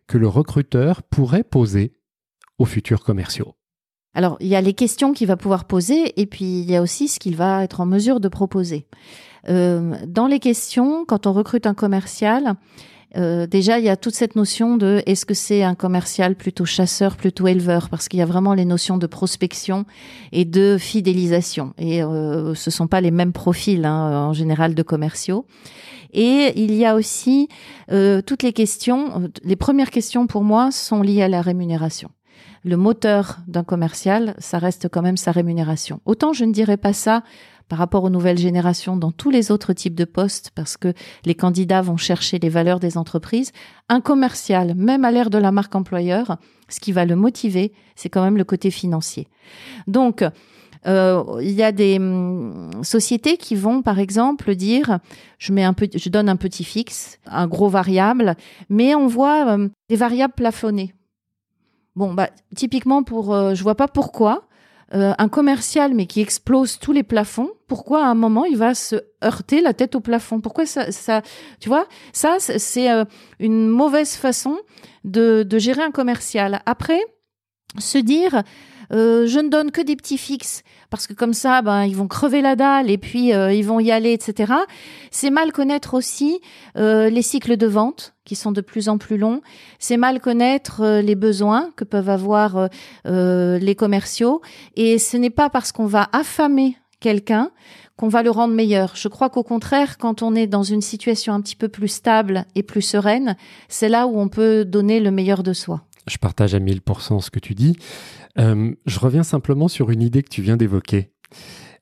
que 0.07 0.17
le 0.17 0.29
recruteur 0.29 1.03
pourrait 1.03 1.43
poser 1.43 1.91
aux 2.57 2.65
futurs 2.65 3.03
commerciaux? 3.03 3.55
Alors, 4.13 4.35
il 4.41 4.47
y 4.47 4.55
a 4.55 4.61
les 4.61 4.73
questions 4.73 5.13
qu'il 5.13 5.27
va 5.27 5.37
pouvoir 5.37 5.65
poser 5.65 6.19
et 6.19 6.25
puis 6.25 6.59
il 6.61 6.69
y 6.69 6.75
a 6.75 6.81
aussi 6.81 7.07
ce 7.07 7.19
qu'il 7.19 7.35
va 7.37 7.63
être 7.63 7.79
en 7.79 7.85
mesure 7.85 8.19
de 8.19 8.27
proposer. 8.27 8.85
Euh, 9.47 9.95
dans 10.05 10.27
les 10.27 10.39
questions, 10.39 11.05
quand 11.05 11.27
on 11.27 11.33
recrute 11.33 11.65
un 11.65 11.73
commercial, 11.73 12.55
euh, 13.17 13.45
déjà, 13.45 13.79
il 13.79 13.85
y 13.85 13.89
a 13.89 13.97
toute 13.97 14.15
cette 14.15 14.35
notion 14.35 14.77
de 14.77 15.01
est-ce 15.05 15.25
que 15.25 15.33
c'est 15.33 15.63
un 15.63 15.75
commercial 15.75 16.35
plutôt 16.35 16.65
chasseur, 16.65 17.17
plutôt 17.17 17.47
éleveur, 17.47 17.89
parce 17.89 18.07
qu'il 18.07 18.19
y 18.19 18.23
a 18.23 18.25
vraiment 18.25 18.53
les 18.53 18.65
notions 18.65 18.97
de 18.97 19.07
prospection 19.07 19.85
et 20.31 20.45
de 20.45 20.77
fidélisation. 20.79 21.73
Et 21.77 22.03
euh, 22.03 22.55
ce 22.55 22.71
sont 22.71 22.87
pas 22.87 23.01
les 23.01 23.11
mêmes 23.11 23.33
profils 23.33 23.83
hein, 23.85 24.27
en 24.27 24.33
général 24.33 24.75
de 24.75 24.83
commerciaux. 24.83 25.45
Et 26.13 26.53
il 26.55 26.73
y 26.73 26.85
a 26.85 26.95
aussi 26.95 27.47
euh, 27.91 28.21
toutes 28.21 28.43
les 28.43 28.53
questions. 28.53 29.29
Les 29.43 29.55
premières 29.55 29.91
questions 29.91 30.27
pour 30.27 30.43
moi 30.43 30.71
sont 30.71 31.01
liées 31.01 31.23
à 31.23 31.29
la 31.29 31.41
rémunération. 31.41 32.09
Le 32.63 32.77
moteur 32.77 33.39
d'un 33.47 33.63
commercial, 33.63 34.35
ça 34.37 34.59
reste 34.59 34.87
quand 34.89 35.01
même 35.01 35.17
sa 35.17 35.31
rémunération. 35.31 35.99
Autant 36.05 36.33
je 36.33 36.45
ne 36.45 36.53
dirais 36.53 36.77
pas 36.77 36.93
ça 36.93 37.23
par 37.71 37.79
rapport 37.79 38.03
aux 38.03 38.09
nouvelles 38.09 38.37
générations 38.37 38.97
dans 38.97 39.11
tous 39.11 39.29
les 39.29 39.49
autres 39.49 39.71
types 39.71 39.95
de 39.95 40.03
postes 40.03 40.51
parce 40.55 40.75
que 40.75 40.93
les 41.23 41.35
candidats 41.35 41.81
vont 41.81 41.95
chercher 41.95 42.37
les 42.37 42.49
valeurs 42.49 42.81
des 42.81 42.97
entreprises. 42.97 43.53
Un 43.87 44.01
commercial, 44.01 44.75
même 44.75 45.05
à 45.05 45.11
l'ère 45.11 45.29
de 45.29 45.37
la 45.37 45.53
marque 45.53 45.73
employeur, 45.73 46.35
ce 46.67 46.81
qui 46.81 46.91
va 46.91 47.05
le 47.05 47.15
motiver, 47.15 47.71
c'est 47.95 48.09
quand 48.09 48.23
même 48.23 48.37
le 48.37 48.43
côté 48.43 48.71
financier. 48.71 49.29
Donc, 49.87 50.21
euh, 50.85 51.23
il 51.41 51.51
y 51.51 51.63
a 51.63 51.71
des 51.71 51.97
hum, 51.97 52.71
sociétés 52.83 53.37
qui 53.37 53.55
vont, 53.55 53.81
par 53.81 53.99
exemple, 53.99 54.55
dire 54.55 54.99
je 55.37 55.53
mets 55.53 55.63
un 55.63 55.73
peu, 55.73 55.87
je 55.93 56.09
donne 56.09 56.27
un 56.27 56.35
petit 56.35 56.63
fixe, 56.63 57.19
un 57.25 57.47
gros 57.47 57.69
variable, 57.69 58.35
mais 58.69 58.95
on 58.95 59.07
voit 59.07 59.53
hum, 59.53 59.69
des 59.89 59.95
variables 59.95 60.33
plafonnées. 60.33 60.93
Bon, 61.95 62.13
bah 62.13 62.29
typiquement 62.55 63.03
pour, 63.03 63.33
euh, 63.33 63.53
je 63.53 63.63
vois 63.63 63.75
pas 63.75 63.87
pourquoi 63.87 64.47
euh, 64.93 65.13
un 65.17 65.29
commercial 65.29 65.93
mais 65.93 66.05
qui 66.05 66.21
explose 66.21 66.79
tous 66.79 66.91
les 66.91 67.03
plafonds, 67.03 67.49
pourquoi 67.67 68.05
à 68.05 68.07
un 68.07 68.13
moment 68.13 68.45
il 68.45 68.57
va 68.57 68.73
se 68.73 68.95
heurter 69.23 69.61
la 69.61 69.73
tête 69.73 69.95
au 69.95 70.01
plafond? 70.01 70.41
Pourquoi 70.41 70.65
ça, 70.65 71.21
tu 71.59 71.69
vois? 71.69 71.85
Ça, 72.13 72.37
c'est 72.39 72.91
euh, 72.91 73.05
une 73.39 73.67
mauvaise 73.67 74.15
façon 74.15 74.57
de 75.03 75.45
gérer 75.57 75.81
un 75.81 75.91
commercial. 75.91 76.61
Après, 76.65 76.99
se 77.77 77.97
dire 77.97 78.43
euh, 78.91 79.27
je 79.27 79.39
ne 79.39 79.49
donne 79.49 79.71
que 79.71 79.81
des 79.81 79.95
petits 79.95 80.17
fixes 80.17 80.63
parce 80.89 81.07
que 81.07 81.13
comme 81.13 81.33
ça, 81.33 81.61
ben 81.61 81.85
ils 81.85 81.95
vont 81.95 82.07
crever 82.07 82.41
la 82.41 82.55
dalle 82.55 82.89
et 82.89 82.97
puis 82.97 83.33
euh, 83.33 83.53
ils 83.53 83.65
vont 83.65 83.79
y 83.79 83.91
aller, 83.91 84.11
etc. 84.11 84.53
C'est 85.09 85.29
mal 85.29 85.51
connaître 85.51 85.93
aussi 85.93 86.41
euh, 86.77 87.09
les 87.09 87.21
cycles 87.21 87.57
de 87.57 87.67
vente 87.67 88.13
qui 88.25 88.35
sont 88.35 88.51
de 88.51 88.61
plus 88.61 88.89
en 88.89 88.97
plus 88.97 89.17
longs. 89.17 89.41
C'est 89.79 89.97
mal 89.97 90.19
connaître 90.19 91.01
les 91.01 91.15
besoins 91.15 91.71
que 91.75 91.83
peuvent 91.83 92.09
avoir 92.09 92.69
les 93.05 93.75
commerciaux 93.75 94.41
et 94.75 94.99
ce 94.99 95.17
n'est 95.17 95.31
pas 95.31 95.49
parce 95.49 95.71
qu'on 95.71 95.87
va 95.87 96.07
affamer 96.13 96.77
quelqu'un 96.99 97.51
qu'on 97.97 98.07
va 98.07 98.23
le 98.23 98.31
rendre 98.31 98.53
meilleur. 98.53 98.95
Je 98.95 99.07
crois 99.07 99.29
qu'au 99.29 99.43
contraire, 99.43 99.97
quand 99.97 100.21
on 100.21 100.33
est 100.33 100.47
dans 100.47 100.63
une 100.63 100.81
situation 100.81 101.33
un 101.33 101.41
petit 101.41 101.55
peu 101.55 101.67
plus 101.67 101.87
stable 101.87 102.45
et 102.55 102.63
plus 102.63 102.81
sereine, 102.81 103.35
c'est 103.67 103.89
là 103.89 104.07
où 104.07 104.19
on 104.19 104.27
peut 104.27 104.65
donner 104.65 104.99
le 104.99 105.11
meilleur 105.11 105.43
de 105.43 105.53
soi. 105.53 105.83
Je 106.11 106.17
partage 106.17 106.53
à 106.53 106.59
1000% 106.59 107.21
ce 107.21 107.31
que 107.31 107.39
tu 107.39 107.55
dis. 107.55 107.77
Euh, 108.37 108.75
je 108.85 108.99
reviens 108.99 109.23
simplement 109.23 109.69
sur 109.69 109.91
une 109.91 110.01
idée 110.01 110.23
que 110.23 110.29
tu 110.29 110.41
viens 110.41 110.57
d'évoquer. 110.57 111.13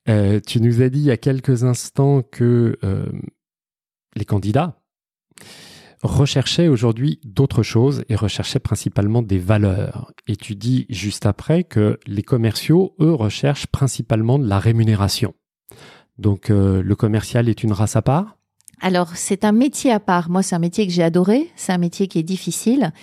Euh, 0.08 0.40
tu 0.46 0.62
nous 0.62 0.84
as 0.84 0.90
dit 0.90 1.00
il 1.00 1.06
y 1.06 1.12
a 1.12 1.18
quelques 1.18 1.64
instants 1.64 2.22
que 2.22 2.78
euh, 2.84 3.08
les 4.16 4.26
candidats 4.26 4.80
recherchaient 6.04 6.68
aujourd'hui 6.68 7.20
d'autres 7.24 7.64
choses 7.64 8.06
et 8.08 8.16
recherchaient 8.16 8.60
principalement 8.60 9.24
des 9.24 9.40
valeurs. 9.40 10.12
Et 10.28 10.36
tu 10.36 10.56
dis 10.56 10.86
juste 10.90 11.26
après 11.26 11.64
que 11.64 12.00
les 12.06 12.24
commerciaux, 12.24 12.96
eux, 13.02 13.14
recherchent 13.14 13.68
principalement 13.68 14.38
de 14.38 14.48
la 14.48 14.60
rémunération. 14.60 15.34
Donc 16.20 16.50
le 16.50 16.94
commercial 16.96 17.48
est 17.48 17.64
une 17.64 17.72
race 17.72 17.96
à 17.96 18.02
part 18.02 18.39
alors, 18.82 19.16
c'est 19.16 19.44
un 19.44 19.52
métier 19.52 19.92
à 19.92 20.00
part. 20.00 20.30
Moi, 20.30 20.42
c'est 20.42 20.56
un 20.56 20.60
métier 20.60 20.88
que 20.88 20.94
j'ai 20.94 21.04
adoré. 21.04 21.52
C'est 21.56 21.74
un 21.74 21.78
métier 21.78 22.08
qui 22.08 22.18
est 22.18 22.24
difficile. 22.24 22.94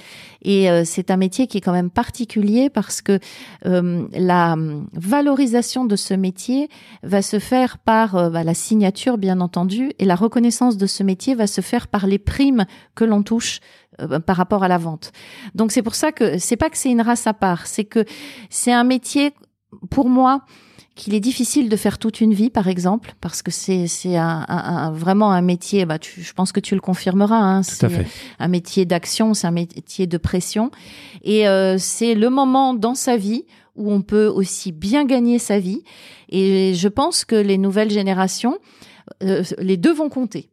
Et 0.42 0.71
euh, 0.71 0.85
c'est 0.85 1.11
un 1.11 1.16
métier 1.16 1.47
qui 1.47 1.59
est 1.59 1.61
quand 1.61 1.73
même 1.73 1.90
particulier 1.90 2.71
parce 2.71 3.02
que 3.02 3.18
euh, 3.66 4.06
la 4.12 4.56
valorisation 4.95 5.85
de 5.85 5.97
ce 5.97 6.14
métier 6.14 6.71
va 7.02 7.21
se 7.21 7.38
faire 7.38 7.78
par 7.78 8.16
euh, 8.16 8.30
bah, 8.30 8.42
la 8.42 8.54
signature, 8.54 9.18
bien 9.18 9.40
entendu, 9.40 9.92
et 9.99 10.04
la 10.06 10.14
reconnaissance 10.14 10.76
de 10.78 10.87
ce 10.87 11.02
métier 11.02 11.35
va 11.35 11.47
se 11.47 11.61
faire 11.61 11.88
par 11.88 12.06
les 12.06 12.18
primes 12.18 12.64
que 12.95 13.04
l'on 13.04 13.23
touche 13.23 13.61
par 14.26 14.37
rapport 14.37 14.62
à 14.62 14.68
la 14.68 14.76
vente. 14.76 15.11
Donc, 15.54 15.73
c'est 15.73 15.83
pour 15.83 15.95
ça 15.95 16.12
que 16.12 16.38
c'est 16.38 16.56
pas 16.56 16.68
que 16.68 16.76
c'est 16.76 16.90
une 16.90 17.00
race 17.00 17.26
à 17.26 17.33
part. 17.33 17.66
C'est 17.66 17.85
que 17.85 18.04
c'est 18.50 18.73
un 18.73 18.85
métier, 18.85 19.33
pour 19.88 20.11
moi, 20.11 20.42
qu'il 20.97 21.15
est 21.15 21.21
difficile 21.21 21.69
de 21.69 21.76
faire 21.76 21.99
toute 21.99 22.21
une 22.21 22.35
vie, 22.35 22.50
par 22.50 22.67
exemple, 22.67 23.15
parce 23.21 23.43
que 23.43 23.53
c'est 23.53 23.87
c'est 23.87 24.17
un, 24.17 24.45
un, 24.49 24.91
vraiment 24.91 25.31
un 25.31 25.43
métier. 25.43 25.87
Bah, 25.87 25.99
tu, 25.99 26.23
je 26.23 26.33
pense 26.33 26.50
que 26.50 26.59
tu 26.59 26.75
le 26.75 26.81
confirmeras. 26.81 27.37
Hein, 27.37 27.62
c'est 27.62 27.87
un 28.38 28.49
métier 28.49 28.87
d'action, 28.87 29.35
c'est 29.35 29.47
un 29.47 29.53
métier 29.53 30.07
de 30.07 30.19
pression, 30.19 30.71
et 31.23 31.47
euh, 31.47 31.76
c'est 31.79 32.15
le 32.15 32.31
moment 32.31 32.75
dans 32.75 32.97
sa 32.97 33.17
vie 33.17 33.45
où 33.76 33.93
on 33.93 34.00
peut 34.00 34.26
aussi 34.26 34.73
bien 34.73 35.05
gagner 35.05 35.38
sa 35.38 35.59
vie. 35.59 35.83
Et 36.31 36.75
je 36.75 36.88
pense 36.88 37.25
que 37.25 37.37
les 37.37 37.59
nouvelles 37.59 37.91
générations, 37.91 38.59
euh, 39.23 39.45
les 39.59 39.76
deux 39.76 39.93
vont 39.93 40.09
compter. 40.09 40.50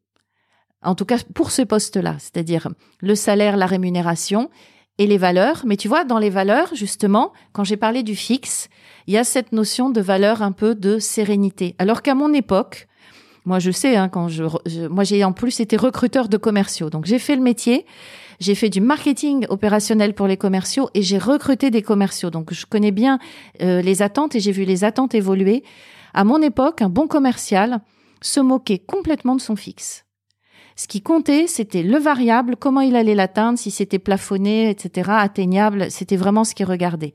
En 0.83 0.95
tout 0.95 1.05
cas, 1.05 1.17
pour 1.33 1.51
ce 1.51 1.62
poste-là, 1.62 2.17
c'est-à-dire 2.19 2.67
le 3.00 3.15
salaire, 3.15 3.55
la 3.55 3.65
rémunération 3.65 4.50
et 4.97 5.07
les 5.07 5.17
valeurs. 5.17 5.63
Mais 5.65 5.77
tu 5.77 5.88
vois, 5.88 6.03
dans 6.03 6.19
les 6.19 6.29
valeurs, 6.29 6.73
justement, 6.75 7.33
quand 7.51 7.63
j'ai 7.63 7.77
parlé 7.77 8.03
du 8.03 8.15
fixe, 8.15 8.69
il 9.07 9.13
y 9.13 9.17
a 9.17 9.23
cette 9.23 9.51
notion 9.51 9.89
de 9.89 10.01
valeur 10.01 10.41
un 10.41 10.51
peu 10.51 10.75
de 10.75 11.00
sérénité. 11.00 11.75
Alors 11.79 12.01
qu'à 12.01 12.15
mon 12.15 12.33
époque, 12.33 12.88
moi 13.45 13.59
je 13.59 13.71
sais, 13.71 13.95
hein, 13.95 14.09
quand 14.09 14.29
je, 14.29 14.43
moi 14.88 15.03
j'ai 15.03 15.23
en 15.23 15.33
plus 15.33 15.59
été 15.59 15.75
recruteur 15.75 16.29
de 16.29 16.38
commerciaux, 16.38 16.89
donc 16.89 17.05
j'ai 17.05 17.19
fait 17.19 17.35
le 17.35 17.41
métier, 17.41 17.85
j'ai 18.39 18.55
fait 18.55 18.69
du 18.69 18.79
marketing 18.81 19.45
opérationnel 19.50 20.13
pour 20.13 20.27
les 20.27 20.38
commerciaux 20.38 20.89
et 20.93 21.01
j'ai 21.01 21.17
recruté 21.17 21.69
des 21.69 21.81
commerciaux, 21.81 22.29
donc 22.29 22.53
je 22.53 22.65
connais 22.65 22.91
bien 22.91 23.19
euh, 23.62 23.81
les 23.81 24.01
attentes 24.01 24.35
et 24.35 24.39
j'ai 24.39 24.51
vu 24.51 24.63
les 24.63 24.83
attentes 24.83 25.13
évoluer. 25.13 25.63
À 26.13 26.23
mon 26.23 26.41
époque, 26.41 26.81
un 26.81 26.89
bon 26.89 27.07
commercial 27.07 27.81
se 28.21 28.39
moquait 28.39 28.79
complètement 28.79 29.35
de 29.35 29.41
son 29.41 29.55
fixe. 29.55 30.02
Ce 30.75 30.87
qui 30.87 31.01
comptait, 31.01 31.47
c'était 31.47 31.83
le 31.83 31.97
variable, 31.97 32.55
comment 32.57 32.81
il 32.81 32.95
allait 32.95 33.15
l'atteindre, 33.15 33.59
si 33.59 33.71
c'était 33.71 33.99
plafonné, 33.99 34.69
etc., 34.69 35.11
atteignable, 35.13 35.91
c'était 35.91 36.17
vraiment 36.17 36.43
ce 36.43 36.55
qu'il 36.55 36.65
regardait. 36.65 37.13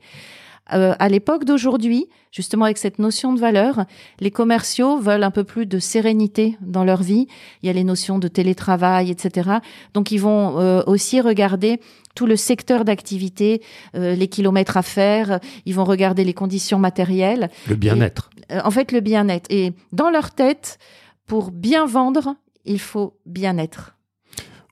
Euh, 0.73 0.93
à 0.99 1.09
l'époque 1.09 1.45
d'aujourd'hui, 1.45 2.07
justement 2.31 2.65
avec 2.65 2.77
cette 2.77 2.99
notion 2.99 3.33
de 3.33 3.39
valeur, 3.39 3.85
les 4.19 4.31
commerciaux 4.31 4.99
veulent 4.99 5.23
un 5.23 5.31
peu 5.31 5.43
plus 5.43 5.65
de 5.65 5.79
sérénité 5.79 6.57
dans 6.61 6.83
leur 6.83 7.01
vie. 7.01 7.27
Il 7.61 7.67
y 7.67 7.69
a 7.69 7.73
les 7.73 7.83
notions 7.83 8.19
de 8.19 8.27
télétravail, 8.27 9.09
etc. 9.09 9.49
Donc 9.93 10.11
ils 10.11 10.19
vont 10.19 10.59
euh, 10.59 10.83
aussi 10.85 11.21
regarder 11.21 11.79
tout 12.15 12.25
le 12.25 12.35
secteur 12.35 12.85
d'activité, 12.85 13.61
euh, 13.95 14.13
les 14.15 14.27
kilomètres 14.27 14.77
à 14.77 14.83
faire. 14.83 15.39
Ils 15.65 15.73
vont 15.73 15.85
regarder 15.85 16.23
les 16.23 16.33
conditions 16.33 16.77
matérielles. 16.77 17.49
Le 17.67 17.75
bien-être. 17.75 18.29
en 18.63 18.71
fait, 18.71 18.91
le 18.91 18.99
bien-être. 18.99 19.47
Et 19.49 19.73
dans 19.91 20.09
leur 20.09 20.31
tête, 20.31 20.77
pour 21.25 21.51
bien 21.51 21.85
vendre, 21.85 22.35
il 22.65 22.79
faut 22.79 23.17
bien 23.25 23.57
être. 23.57 23.95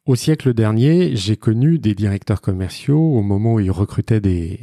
Au 0.08 0.16
siècle 0.16 0.54
dernier, 0.54 1.18
j'ai 1.18 1.36
connu 1.36 1.80
des 1.80 1.94
directeurs 1.94 2.40
commerciaux 2.40 2.98
au 2.98 3.22
moment 3.22 3.56
où 3.56 3.60
ils 3.60 3.70
recrutaient 3.70 4.22
des, 4.22 4.62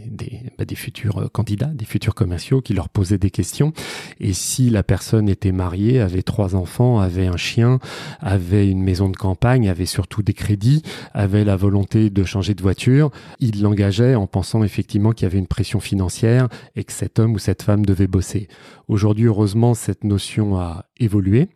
bah, 0.56 0.64
futurs 0.74 1.18
euh, 1.18 1.28
candidats, 1.28 1.66
des 1.66 1.84
futurs 1.84 2.14
commerciaux 2.14 2.62
qui 2.62 2.72
leur 2.72 2.88
posaient 2.88 3.18
des 3.18 3.28
questions. 3.28 3.74
Et 4.20 4.32
si 4.32 4.70
la 4.70 4.82
personne 4.82 5.28
était 5.28 5.52
mariée, 5.52 6.00
avait 6.00 6.22
trois 6.22 6.56
enfants, 6.56 6.98
avait 6.98 7.26
un 7.26 7.36
chien, 7.36 7.78
avait 8.20 8.66
une 8.66 8.82
maison 8.82 9.10
de 9.10 9.18
campagne, 9.18 9.68
avait 9.68 9.84
surtout 9.84 10.22
des 10.22 10.32
crédits, 10.32 10.80
avait 11.12 11.44
la 11.44 11.56
volonté 11.56 12.08
de 12.08 12.24
changer 12.24 12.54
de 12.54 12.62
voiture, 12.62 13.10
ils 13.38 13.60
l'engageaient 13.60 14.14
en 14.14 14.26
pensant 14.26 14.64
effectivement 14.64 15.12
qu'il 15.12 15.26
y 15.26 15.30
avait 15.30 15.38
une 15.38 15.46
pression 15.46 15.78
financière 15.78 16.48
et 16.74 16.84
que 16.84 16.92
cet 16.94 17.18
homme 17.18 17.34
ou 17.34 17.38
cette 17.38 17.62
femme 17.62 17.84
devait 17.84 18.06
bosser. 18.06 18.48
Aujourd'hui, 18.88 19.26
heureusement, 19.26 19.74
cette 19.74 20.04
notion 20.04 20.56
a 20.56 20.86
évolué. 20.98 21.50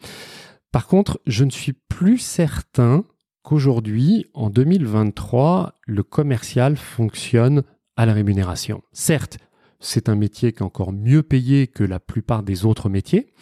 Par 0.72 0.86
contre, 0.86 1.20
je 1.26 1.44
ne 1.44 1.50
suis 1.50 1.72
plus 1.72 2.18
certain 2.18 3.04
qu'aujourd'hui, 3.42 4.26
en 4.34 4.50
2023, 4.50 5.74
le 5.86 6.02
commercial 6.02 6.76
fonctionne 6.76 7.62
à 7.96 8.04
la 8.06 8.12
rémunération. 8.12 8.82
Certes, 8.92 9.38
c'est 9.80 10.08
un 10.08 10.14
métier 10.14 10.52
qui 10.52 10.58
est 10.58 10.62
encore 10.62 10.92
mieux 10.92 11.22
payé 11.22 11.66
que 11.66 11.84
la 11.84 12.00
plupart 12.00 12.42
des 12.42 12.64
autres 12.64 12.88
métiers, 12.88 13.32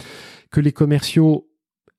que 0.50 0.61
les 0.61 0.73
commerciaux 0.73 1.50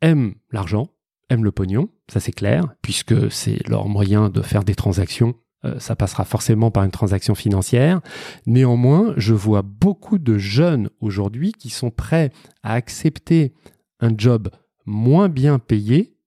aiment 0.02 0.36
l'argent, 0.52 0.90
aiment 1.30 1.44
le 1.44 1.52
pognon, 1.52 1.90
ça 2.08 2.20
c'est 2.20 2.32
clair, 2.32 2.74
puisque 2.82 3.32
c'est 3.32 3.68
leur 3.68 3.90
moyen 3.90 4.30
de 4.30 4.42
faire 4.42 4.64
des 4.64 4.76
transactions, 4.76 5.36
euh, 5.66 5.80
ça 5.80 5.96
passera 5.96 6.24
forcément 6.24 6.72
par 6.72 6.84
une 6.84 6.92
transaction 6.92 7.36
financière. 7.36 8.02
Néanmoins, 8.46 9.14
je 9.18 9.34
vois 9.34 9.64
beaucoup 9.64 10.20
de 10.20 10.38
jeunes 10.38 10.90
aujourd'hui 11.02 11.52
qui 11.52 11.70
sont 11.70 11.92
prêts 11.92 12.32
à 12.64 12.74
accepter 12.74 13.54
un 14.00 14.12
job 14.16 14.50
moins 14.88 15.30
bien 15.30 15.60
payé 15.60 16.18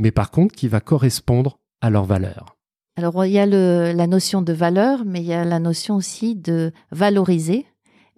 mais 0.00 0.10
par 0.10 0.30
contre 0.30 0.54
qui 0.54 0.66
va 0.66 0.80
correspondre 0.80 1.58
à 1.80 1.90
leurs 1.90 2.04
valeurs. 2.04 2.56
Alors 2.96 3.24
il 3.24 3.32
y 3.32 3.38
a 3.38 3.46
la 3.46 4.06
notion 4.06 4.42
de 4.42 4.52
valeur, 4.52 5.04
mais 5.04 5.20
il 5.20 5.26
y 5.26 5.32
a 5.32 5.44
la 5.44 5.58
notion 5.58 5.96
aussi 5.96 6.34
de 6.34 6.72
valoriser 6.90 7.66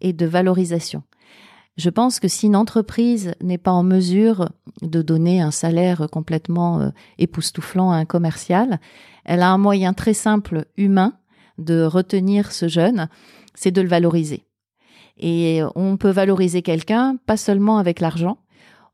et 0.01 0.13
de 0.13 0.27
valorisation. 0.27 1.03
Je 1.77 1.91
pense 1.91 2.21
que 2.21 2.29
si 2.29 2.47
une 2.47 2.57
entreprise 2.57 3.35
n'est 3.43 3.59
pas 3.59 3.73
en 3.73 3.83
mesure 3.83 4.51
de 4.83 5.03
donner 5.03 5.41
un 5.41 5.51
salaire 5.51 6.07
complètement 6.11 6.81
euh, 6.81 6.91
époustouflant 7.19 7.93
à 7.93 7.97
un 7.97 8.05
commercial, 8.05 8.79
elle 9.25 9.41
a 9.41 9.51
un 9.51 9.59
moyen 9.59 9.95
très 9.95 10.13
simple, 10.13 10.67
humain, 10.77 11.15
de 11.59 11.83
retenir 11.83 12.53
ce 12.53 12.69
jeune, 12.69 13.09
c'est 13.55 13.71
de 13.71 13.81
le 13.81 13.89
valoriser. 13.89 14.45
Et 15.19 15.63
on 15.75 15.97
peut 15.97 16.11
valoriser 16.11 16.63
quelqu'un 16.63 17.17
pas 17.27 17.37
seulement 17.37 17.79
avec 17.79 18.01
l'argent, 18.01 18.39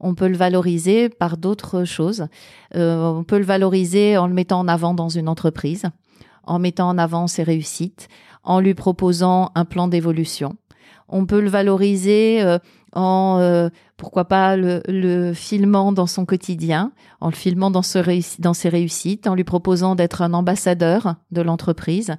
on 0.01 0.15
peut 0.15 0.29
le 0.29 0.37
valoriser 0.37 1.09
par 1.09 1.37
d'autres 1.37 1.85
choses. 1.85 2.27
Euh, 2.75 3.03
on 3.03 3.25
peut 3.25 3.39
le 3.39 3.45
valoriser 3.45 4.17
en 4.17 4.27
le 4.27 4.35
mettant 4.35 4.61
en 4.61 4.69
avant 4.69 4.95
dans 4.95 5.09
une 5.09 5.29
entreprise, 5.29 5.87
en 6.45 6.59
mettant 6.59 6.89
en 6.89 6.99
avant 6.99 7.27
ses 7.27 7.43
réussites, 7.43 8.09
en 8.45 8.61
lui 8.61 8.75
proposant 8.75 9.51
un 9.55 9.65
plan 9.65 9.89
d'évolution 9.89 10.57
on 11.09 11.27
peut 11.27 11.41
le 11.41 11.49
valoriser 11.49 12.43
euh, 12.43 12.59
en, 12.93 13.39
euh, 13.41 13.69
pourquoi 13.97 14.27
pas, 14.27 14.57
le, 14.57 15.33
filmant 15.35 15.93
dans 15.93 16.07
son 16.07 16.25
quotidien, 16.25 16.93
en 17.21 17.29
le 17.29 17.35
filmant 17.35 17.71
dans, 17.71 17.83
dans 18.39 18.55
ses 18.55 18.69
réussites, 18.69 19.27
en 19.27 19.35
lui 19.35 19.45
proposant 19.45 19.95
d'être 19.95 20.23
un 20.23 20.35
ambassadeur 20.35 21.17
de 21.31 21.43
l'entreprise. 21.43 22.15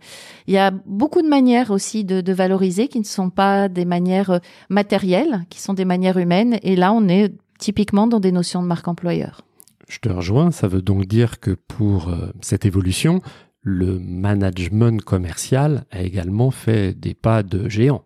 Il 0.48 0.54
y 0.54 0.58
a 0.58 0.72
beaucoup 0.72 1.22
de 1.22 1.28
manières 1.28 1.72
aussi 1.72 2.04
de, 2.04 2.34
valoriser 2.34 2.88
qui 2.88 3.00
ne 3.00 3.06
sont 3.06 3.30
pas 3.30 3.70
des 3.70 3.86
manières 3.86 4.32
euh, 4.32 4.40
matérielles, 4.70 5.46
qui 5.50 5.60
sont 5.60 5.74
des 5.74 5.86
manières 5.86 6.18
humaines. 6.18 6.60
Et 6.64 6.76
là, 6.76 6.94
on 6.94 7.08
est 7.08 7.34
typiquement 7.60 8.08
dans 8.08 8.20
des 8.20 8.32
notions 8.32 8.64
de 8.64 8.68
marque 8.68 8.88
employeur. 8.88 9.42
Je 9.88 10.00
te 10.00 10.10
rejoins, 10.10 10.52
ça 10.52 10.68
veut 10.68 10.82
donc 10.82 11.06
dire 11.06 11.40
que 11.40 11.52
pour 11.52 12.12
cette 12.42 12.66
évolution, 12.66 13.22
le 13.62 14.00
management 14.00 15.02
commercial 15.04 15.86
a 15.92 16.02
également 16.02 16.52
fait 16.52 16.94
des 16.94 17.14
pas 17.14 17.44
de 17.44 17.70
géant. 17.70 18.04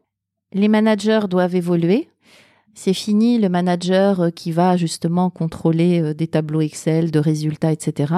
Les 0.54 0.68
managers 0.68 1.28
doivent 1.30 1.56
évoluer. 1.56 2.10
C'est 2.76 2.94
fini 2.94 3.38
le 3.38 3.50
manager 3.50 4.20
euh, 4.20 4.30
qui 4.32 4.52
va 4.52 4.78
justement 4.78 5.30
contrôler 5.30 6.02
euh, 6.02 6.14
des 6.16 6.26
tableaux 6.26 6.62
Excel 6.62 7.12
de 7.12 7.20
résultats, 7.20 7.72
etc. 7.72 8.14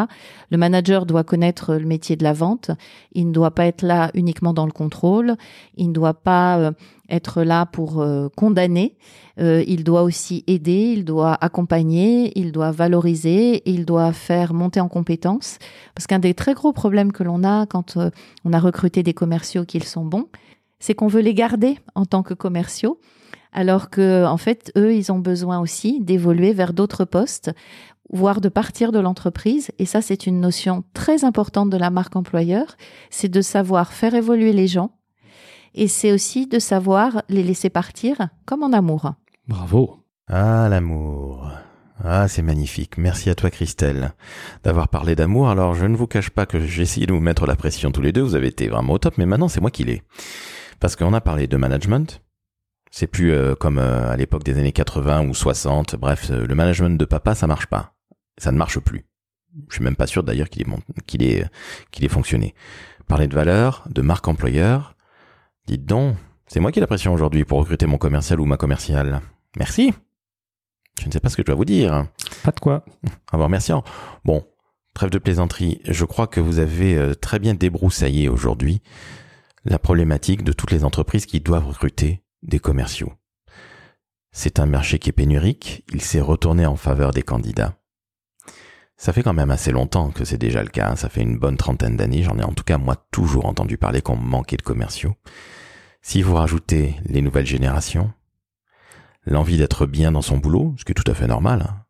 Le 0.49 0.57
manager 0.57 1.05
doit 1.05 1.25
connaître 1.25 1.75
le 1.75 1.85
métier 1.85 2.15
de 2.15 2.23
la 2.23 2.31
vente. 2.31 2.71
Il 3.11 3.27
ne 3.27 3.33
doit 3.33 3.51
pas 3.51 3.65
être 3.65 3.81
là 3.81 4.11
uniquement 4.13 4.53
dans 4.53 4.65
le 4.65 4.71
contrôle. 4.71 5.35
Il 5.75 5.89
ne 5.89 5.93
doit 5.93 6.13
pas 6.13 6.57
euh, 6.57 6.71
être 7.09 7.43
là 7.43 7.65
pour 7.65 8.03
condamner. 8.35 8.97
Il 9.37 9.83
doit 9.83 10.01
aussi 10.01 10.43
aider, 10.47 10.95
il 10.97 11.05
doit 11.05 11.37
accompagner, 11.39 12.31
il 12.39 12.51
doit 12.51 12.71
valoriser, 12.71 13.61
il 13.69 13.85
doit 13.85 14.11
faire 14.11 14.55
monter 14.55 14.79
en 14.79 14.87
compétences. 14.87 15.59
Parce 15.93 16.07
qu'un 16.07 16.17
des 16.17 16.33
très 16.33 16.55
gros 16.55 16.73
problèmes 16.73 17.11
que 17.11 17.21
l'on 17.21 17.43
a 17.43 17.67
quand 17.67 17.99
on 18.43 18.53
a 18.53 18.59
recruté 18.59 19.03
des 19.03 19.13
commerciaux 19.13 19.65
qui 19.65 19.79
sont 19.81 20.03
bons, 20.03 20.29
c'est 20.79 20.95
qu'on 20.95 21.07
veut 21.07 21.21
les 21.21 21.35
garder 21.35 21.77
en 21.93 22.05
tant 22.05 22.23
que 22.23 22.33
commerciaux, 22.33 22.99
alors 23.55 23.89
que 23.89 24.25
en 24.25 24.37
fait, 24.37 24.71
eux, 24.77 24.93
ils 24.93 25.11
ont 25.11 25.19
besoin 25.19 25.59
aussi 25.59 26.01
d'évoluer 26.01 26.53
vers 26.53 26.73
d'autres 26.73 27.05
postes, 27.05 27.51
voire 28.11 28.41
de 28.41 28.49
partir 28.49 28.91
de 28.91 28.99
l'entreprise. 28.99 29.71
Et 29.79 29.85
ça, 29.85 30.01
c'est 30.01 30.27
une 30.27 30.41
notion 30.41 30.83
très 30.93 31.23
importante 31.23 31.71
de 31.71 31.77
la 31.77 31.89
marque 31.89 32.15
employeur, 32.15 32.75
c'est 33.09 33.29
de 33.29 33.41
savoir 33.41 33.93
faire 33.93 34.13
évoluer 34.13 34.51
les 34.51 34.67
gens, 34.67 34.91
et 35.73 35.87
c'est 35.87 36.11
aussi 36.11 36.47
de 36.47 36.59
savoir 36.59 37.23
les 37.29 37.43
laisser 37.43 37.69
partir, 37.69 38.27
comme 38.45 38.61
en 38.61 38.73
amour. 38.73 39.13
Bravo. 39.47 39.99
Ah, 40.27 40.67
l'amour. 40.69 41.49
Ah, 42.03 42.27
c'est 42.27 42.41
magnifique. 42.41 42.97
Merci 42.97 43.29
à 43.29 43.35
toi, 43.35 43.49
Christelle, 43.49 44.13
d'avoir 44.63 44.89
parlé 44.89 45.15
d'amour. 45.15 45.49
Alors, 45.49 45.75
je 45.75 45.85
ne 45.85 45.95
vous 45.95 46.07
cache 46.07 46.29
pas 46.29 46.45
que 46.45 46.59
j'ai 46.59 46.81
essayé 46.81 47.07
de 47.07 47.13
vous 47.13 47.21
mettre 47.21 47.45
la 47.45 47.55
pression 47.55 47.91
tous 47.91 48.01
les 48.01 48.11
deux. 48.11 48.21
Vous 48.21 48.35
avez 48.35 48.47
été 48.47 48.67
vraiment 48.67 48.93
au 48.93 48.97
top, 48.97 49.17
mais 49.17 49.25
maintenant, 49.25 49.47
c'est 49.47 49.61
moi 49.61 49.71
qui 49.71 49.85
l'ai. 49.85 50.03
Parce 50.79 50.97
qu'on 50.97 51.13
a 51.13 51.21
parlé 51.21 51.47
de 51.47 51.55
management. 51.55 52.21
C'est 52.97 53.07
plus 53.07 53.33
euh, 53.33 53.55
comme 53.55 53.77
euh, 53.77 54.09
à 54.09 54.15
l'époque 54.15 54.45
des 54.45 54.57
années 54.57 54.71
80 54.71 55.27
ou 55.27 55.33
60. 55.33 55.97
Bref, 55.97 56.29
euh, 56.31 56.47
le 56.47 56.55
management 56.55 56.97
de 56.97 57.03
papa, 57.03 57.35
ça 57.35 57.45
marche 57.45 57.65
pas. 57.65 57.93
Ça 58.37 58.53
ne 58.53 58.57
marche 58.57 58.79
plus. 58.79 59.05
Je 59.67 59.75
suis 59.75 59.83
même 59.83 59.97
pas 59.97 60.07
sûr 60.07 60.23
d'ailleurs 60.23 60.47
qu'il 60.47 60.61
ait, 60.61 60.75
qu'il 61.05 61.21
ait, 61.21 61.45
qu'il 61.91 62.05
ait 62.05 62.09
fonctionné. 62.09 62.55
Parler 63.05 63.27
de 63.27 63.35
valeur, 63.35 63.83
de 63.89 64.01
marque 64.01 64.29
employeur. 64.29 64.95
Dites 65.67 65.85
donc, 65.85 66.15
c'est 66.47 66.61
moi 66.61 66.71
qui 66.71 66.79
ai 66.79 66.81
la 66.81 66.87
pression 66.87 67.13
aujourd'hui 67.13 67.43
pour 67.43 67.59
recruter 67.59 67.85
mon 67.85 67.97
commercial 67.97 68.39
ou 68.39 68.45
ma 68.45 68.55
commerciale. 68.55 69.19
Merci. 69.57 69.93
Je 71.01 71.07
ne 71.07 71.11
sais 71.11 71.19
pas 71.19 71.27
ce 71.27 71.35
que 71.35 71.41
je 71.41 71.47
dois 71.47 71.55
vous 71.55 71.65
dire. 71.65 72.07
Pas 72.45 72.51
de 72.51 72.61
quoi. 72.61 72.85
Au 73.03 73.33
revoir, 73.33 73.49
merci. 73.49 73.73
Bon, 74.23 74.47
trêve 74.93 75.09
de 75.09 75.19
plaisanterie. 75.19 75.81
Je 75.83 76.05
crois 76.05 76.27
que 76.27 76.39
vous 76.39 76.59
avez 76.59 77.13
très 77.19 77.39
bien 77.39 77.55
débroussaillé 77.55 78.29
aujourd'hui 78.29 78.81
la 79.65 79.79
problématique 79.79 80.45
de 80.45 80.53
toutes 80.53 80.71
les 80.71 80.85
entreprises 80.85 81.25
qui 81.25 81.41
doivent 81.41 81.67
recruter 81.67 82.21
des 82.45 82.59
commerciaux. 82.59 83.13
C'est 84.31 84.59
un 84.59 84.65
marché 84.65 84.99
qui 84.99 85.09
est 85.09 85.13
pénurique, 85.13 85.83
il 85.93 86.01
s'est 86.01 86.21
retourné 86.21 86.65
en 86.65 86.75
faveur 86.75 87.11
des 87.11 87.23
candidats. 87.23 87.77
Ça 88.97 89.11
fait 89.11 89.23
quand 89.23 89.33
même 89.33 89.51
assez 89.51 89.71
longtemps 89.71 90.11
que 90.11 90.23
c'est 90.23 90.37
déjà 90.37 90.63
le 90.63 90.69
cas, 90.69 90.91
hein. 90.91 90.95
ça 90.95 91.09
fait 91.09 91.21
une 91.21 91.37
bonne 91.37 91.57
trentaine 91.57 91.97
d'années, 91.97 92.23
j'en 92.23 92.37
ai 92.37 92.43
en 92.43 92.53
tout 92.53 92.63
cas 92.63 92.77
moi 92.77 92.95
toujours 93.11 93.45
entendu 93.45 93.77
parler 93.77 94.01
qu'on 94.01 94.15
manquait 94.15 94.57
de 94.57 94.61
commerciaux. 94.61 95.15
Si 96.01 96.21
vous 96.21 96.35
rajoutez 96.35 96.95
les 97.05 97.21
nouvelles 97.21 97.45
générations, 97.45 98.13
l'envie 99.25 99.57
d'être 99.57 99.85
bien 99.85 100.11
dans 100.11 100.21
son 100.21 100.37
boulot, 100.37 100.75
ce 100.77 100.85
qui 100.85 100.91
est 100.91 100.95
tout 100.95 101.11
à 101.11 101.15
fait 101.15 101.27
normal, 101.27 101.65
hein. 101.67 101.85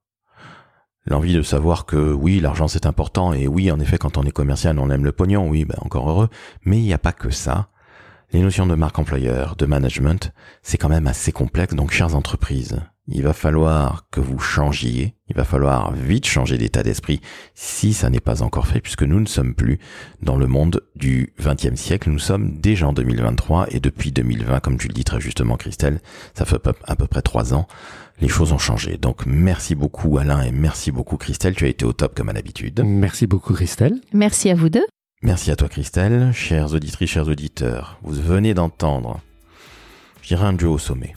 l'envie 1.06 1.34
de 1.34 1.42
savoir 1.42 1.86
que 1.86 2.14
oui, 2.14 2.40
l'argent 2.40 2.68
c'est 2.68 2.86
important, 2.86 3.34
et 3.34 3.48
oui, 3.48 3.72
en 3.72 3.80
effet, 3.80 3.98
quand 3.98 4.18
on 4.18 4.24
est 4.24 4.32
commercial, 4.32 4.80
on 4.80 4.90
aime 4.90 5.06
le 5.06 5.12
pognon, 5.12 5.48
oui, 5.48 5.66
ben 5.66 5.78
encore 5.82 6.10
heureux, 6.10 6.30
mais 6.64 6.78
il 6.78 6.84
n'y 6.84 6.94
a 6.94 7.00
pas 7.00 7.14
que 7.14 7.30
ça. 7.30 7.70
Les 8.36 8.42
notions 8.42 8.68
de 8.68 8.76
marque 8.76 9.00
employeur, 9.00 9.56
de 9.56 9.66
management, 9.66 10.34
c'est 10.62 10.78
quand 10.78 10.90
même 10.90 11.08
assez 11.08 11.32
complexe, 11.32 11.74
donc 11.74 11.92
chères 11.92 12.16
entreprises, 12.16 12.82
il 13.08 13.24
va 13.24 13.32
falloir 13.32 14.10
que 14.12 14.20
vous 14.20 14.40
changiez, 14.40 15.16
il 15.30 15.38
va 15.38 15.46
falloir 15.46 15.94
vite 15.94 16.26
changer 16.28 16.58
d'état 16.58 16.84
d'esprit 16.84 17.22
si 17.54 17.94
ça 17.94 18.10
n'est 18.10 18.20
pas 18.20 18.44
encore 18.44 18.68
fait, 18.68 18.82
puisque 18.82 19.04
nous 19.04 19.22
ne 19.22 19.26
sommes 19.26 19.56
plus 19.56 19.80
dans 20.22 20.36
le 20.36 20.48
monde 20.48 20.82
du 20.98 21.34
XXe 21.40 21.80
siècle, 21.80 22.10
nous 22.10 22.20
sommes 22.20 22.60
déjà 22.60 22.90
en 22.90 22.92
2023 22.92 23.68
et 23.72 23.80
depuis 23.80 24.12
2020, 24.12 24.60
comme 24.60 24.78
tu 24.78 24.90
le 24.90 24.94
dis 24.94 25.06
très 25.06 25.22
justement 25.22 25.56
Christelle, 25.56 26.02
ça 26.34 26.44
fait 26.44 26.60
à 26.84 26.96
peu 26.98 27.08
près 27.08 27.22
trois 27.22 27.54
ans, 27.54 27.68
les 28.20 28.28
choses 28.28 28.52
ont 28.52 28.58
changé. 28.58 28.98
Donc 28.98 29.26
merci 29.26 29.76
beaucoup 29.76 30.18
Alain 30.18 30.42
et 30.42 30.52
merci 30.52 30.92
beaucoup 30.92 31.16
Christelle, 31.16 31.56
tu 31.56 31.64
as 31.64 31.70
été 31.70 31.86
au 31.86 31.94
top 31.94 32.14
comme 32.14 32.28
à 32.28 32.34
l'habitude. 32.34 32.84
Merci 32.86 33.28
beaucoup 33.28 33.54
Christelle. 33.54 34.02
Merci 34.12 34.50
à 34.50 34.56
vous 34.56 34.68
deux. 34.68 34.86
Merci 35.26 35.50
à 35.50 35.56
toi 35.56 35.68
Christelle, 35.68 36.32
chères 36.34 36.72
auditrices, 36.76 37.10
chers 37.10 37.28
auditeurs, 37.28 37.98
vous 38.04 38.14
venez 38.14 38.54
d'entendre, 38.54 39.22
je 40.22 40.28
dirais 40.28 40.46
un 40.46 40.54
duo 40.54 40.74
au 40.74 40.78
sommet. 40.78 41.16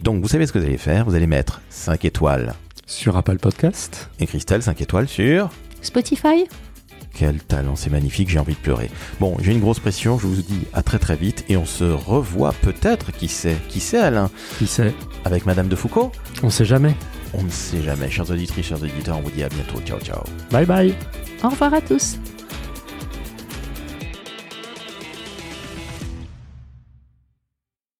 Donc 0.00 0.22
vous 0.22 0.28
savez 0.28 0.46
ce 0.46 0.52
que 0.52 0.58
vous 0.58 0.64
allez 0.64 0.78
faire, 0.78 1.04
vous 1.04 1.14
allez 1.14 1.26
mettre 1.26 1.60
5 1.68 2.06
étoiles 2.06 2.54
sur 2.86 3.18
Apple 3.18 3.36
Podcast 3.36 4.08
et 4.18 4.26
Christelle 4.26 4.62
5 4.62 4.80
étoiles 4.80 5.08
sur 5.08 5.50
Spotify. 5.82 6.46
Quel 7.12 7.42
talent, 7.42 7.76
c'est 7.76 7.90
magnifique, 7.90 8.30
j'ai 8.30 8.38
envie 8.38 8.54
de 8.54 8.58
pleurer. 8.60 8.90
Bon, 9.20 9.36
j'ai 9.42 9.52
une 9.52 9.60
grosse 9.60 9.78
pression, 9.78 10.18
je 10.18 10.26
vous 10.26 10.40
dis 10.40 10.62
à 10.72 10.82
très 10.82 10.98
très 10.98 11.16
vite 11.16 11.44
et 11.50 11.58
on 11.58 11.66
se 11.66 11.84
revoit 11.84 12.54
peut-être, 12.62 13.12
qui 13.12 13.28
sait, 13.28 13.58
qui 13.68 13.80
sait 13.80 13.98
Alain? 13.98 14.30
Qui 14.58 14.66
sait? 14.66 14.94
Avec 15.26 15.44
Madame 15.44 15.68
de 15.68 15.76
Foucault? 15.76 16.12
On 16.42 16.48
sait 16.48 16.64
jamais. 16.64 16.94
On 17.34 17.42
ne 17.42 17.50
sait 17.50 17.82
jamais, 17.82 18.08
chers 18.08 18.30
auditrices, 18.30 18.68
chers 18.68 18.82
auditeurs, 18.82 19.18
on 19.18 19.20
vous 19.20 19.30
dit 19.30 19.42
à 19.42 19.50
bientôt, 19.50 19.80
ciao 19.82 20.00
ciao. 20.00 20.22
Bye 20.50 20.64
bye. 20.64 20.94
Au 21.44 21.50
revoir 21.50 21.74
à 21.74 21.82
tous. 21.82 22.16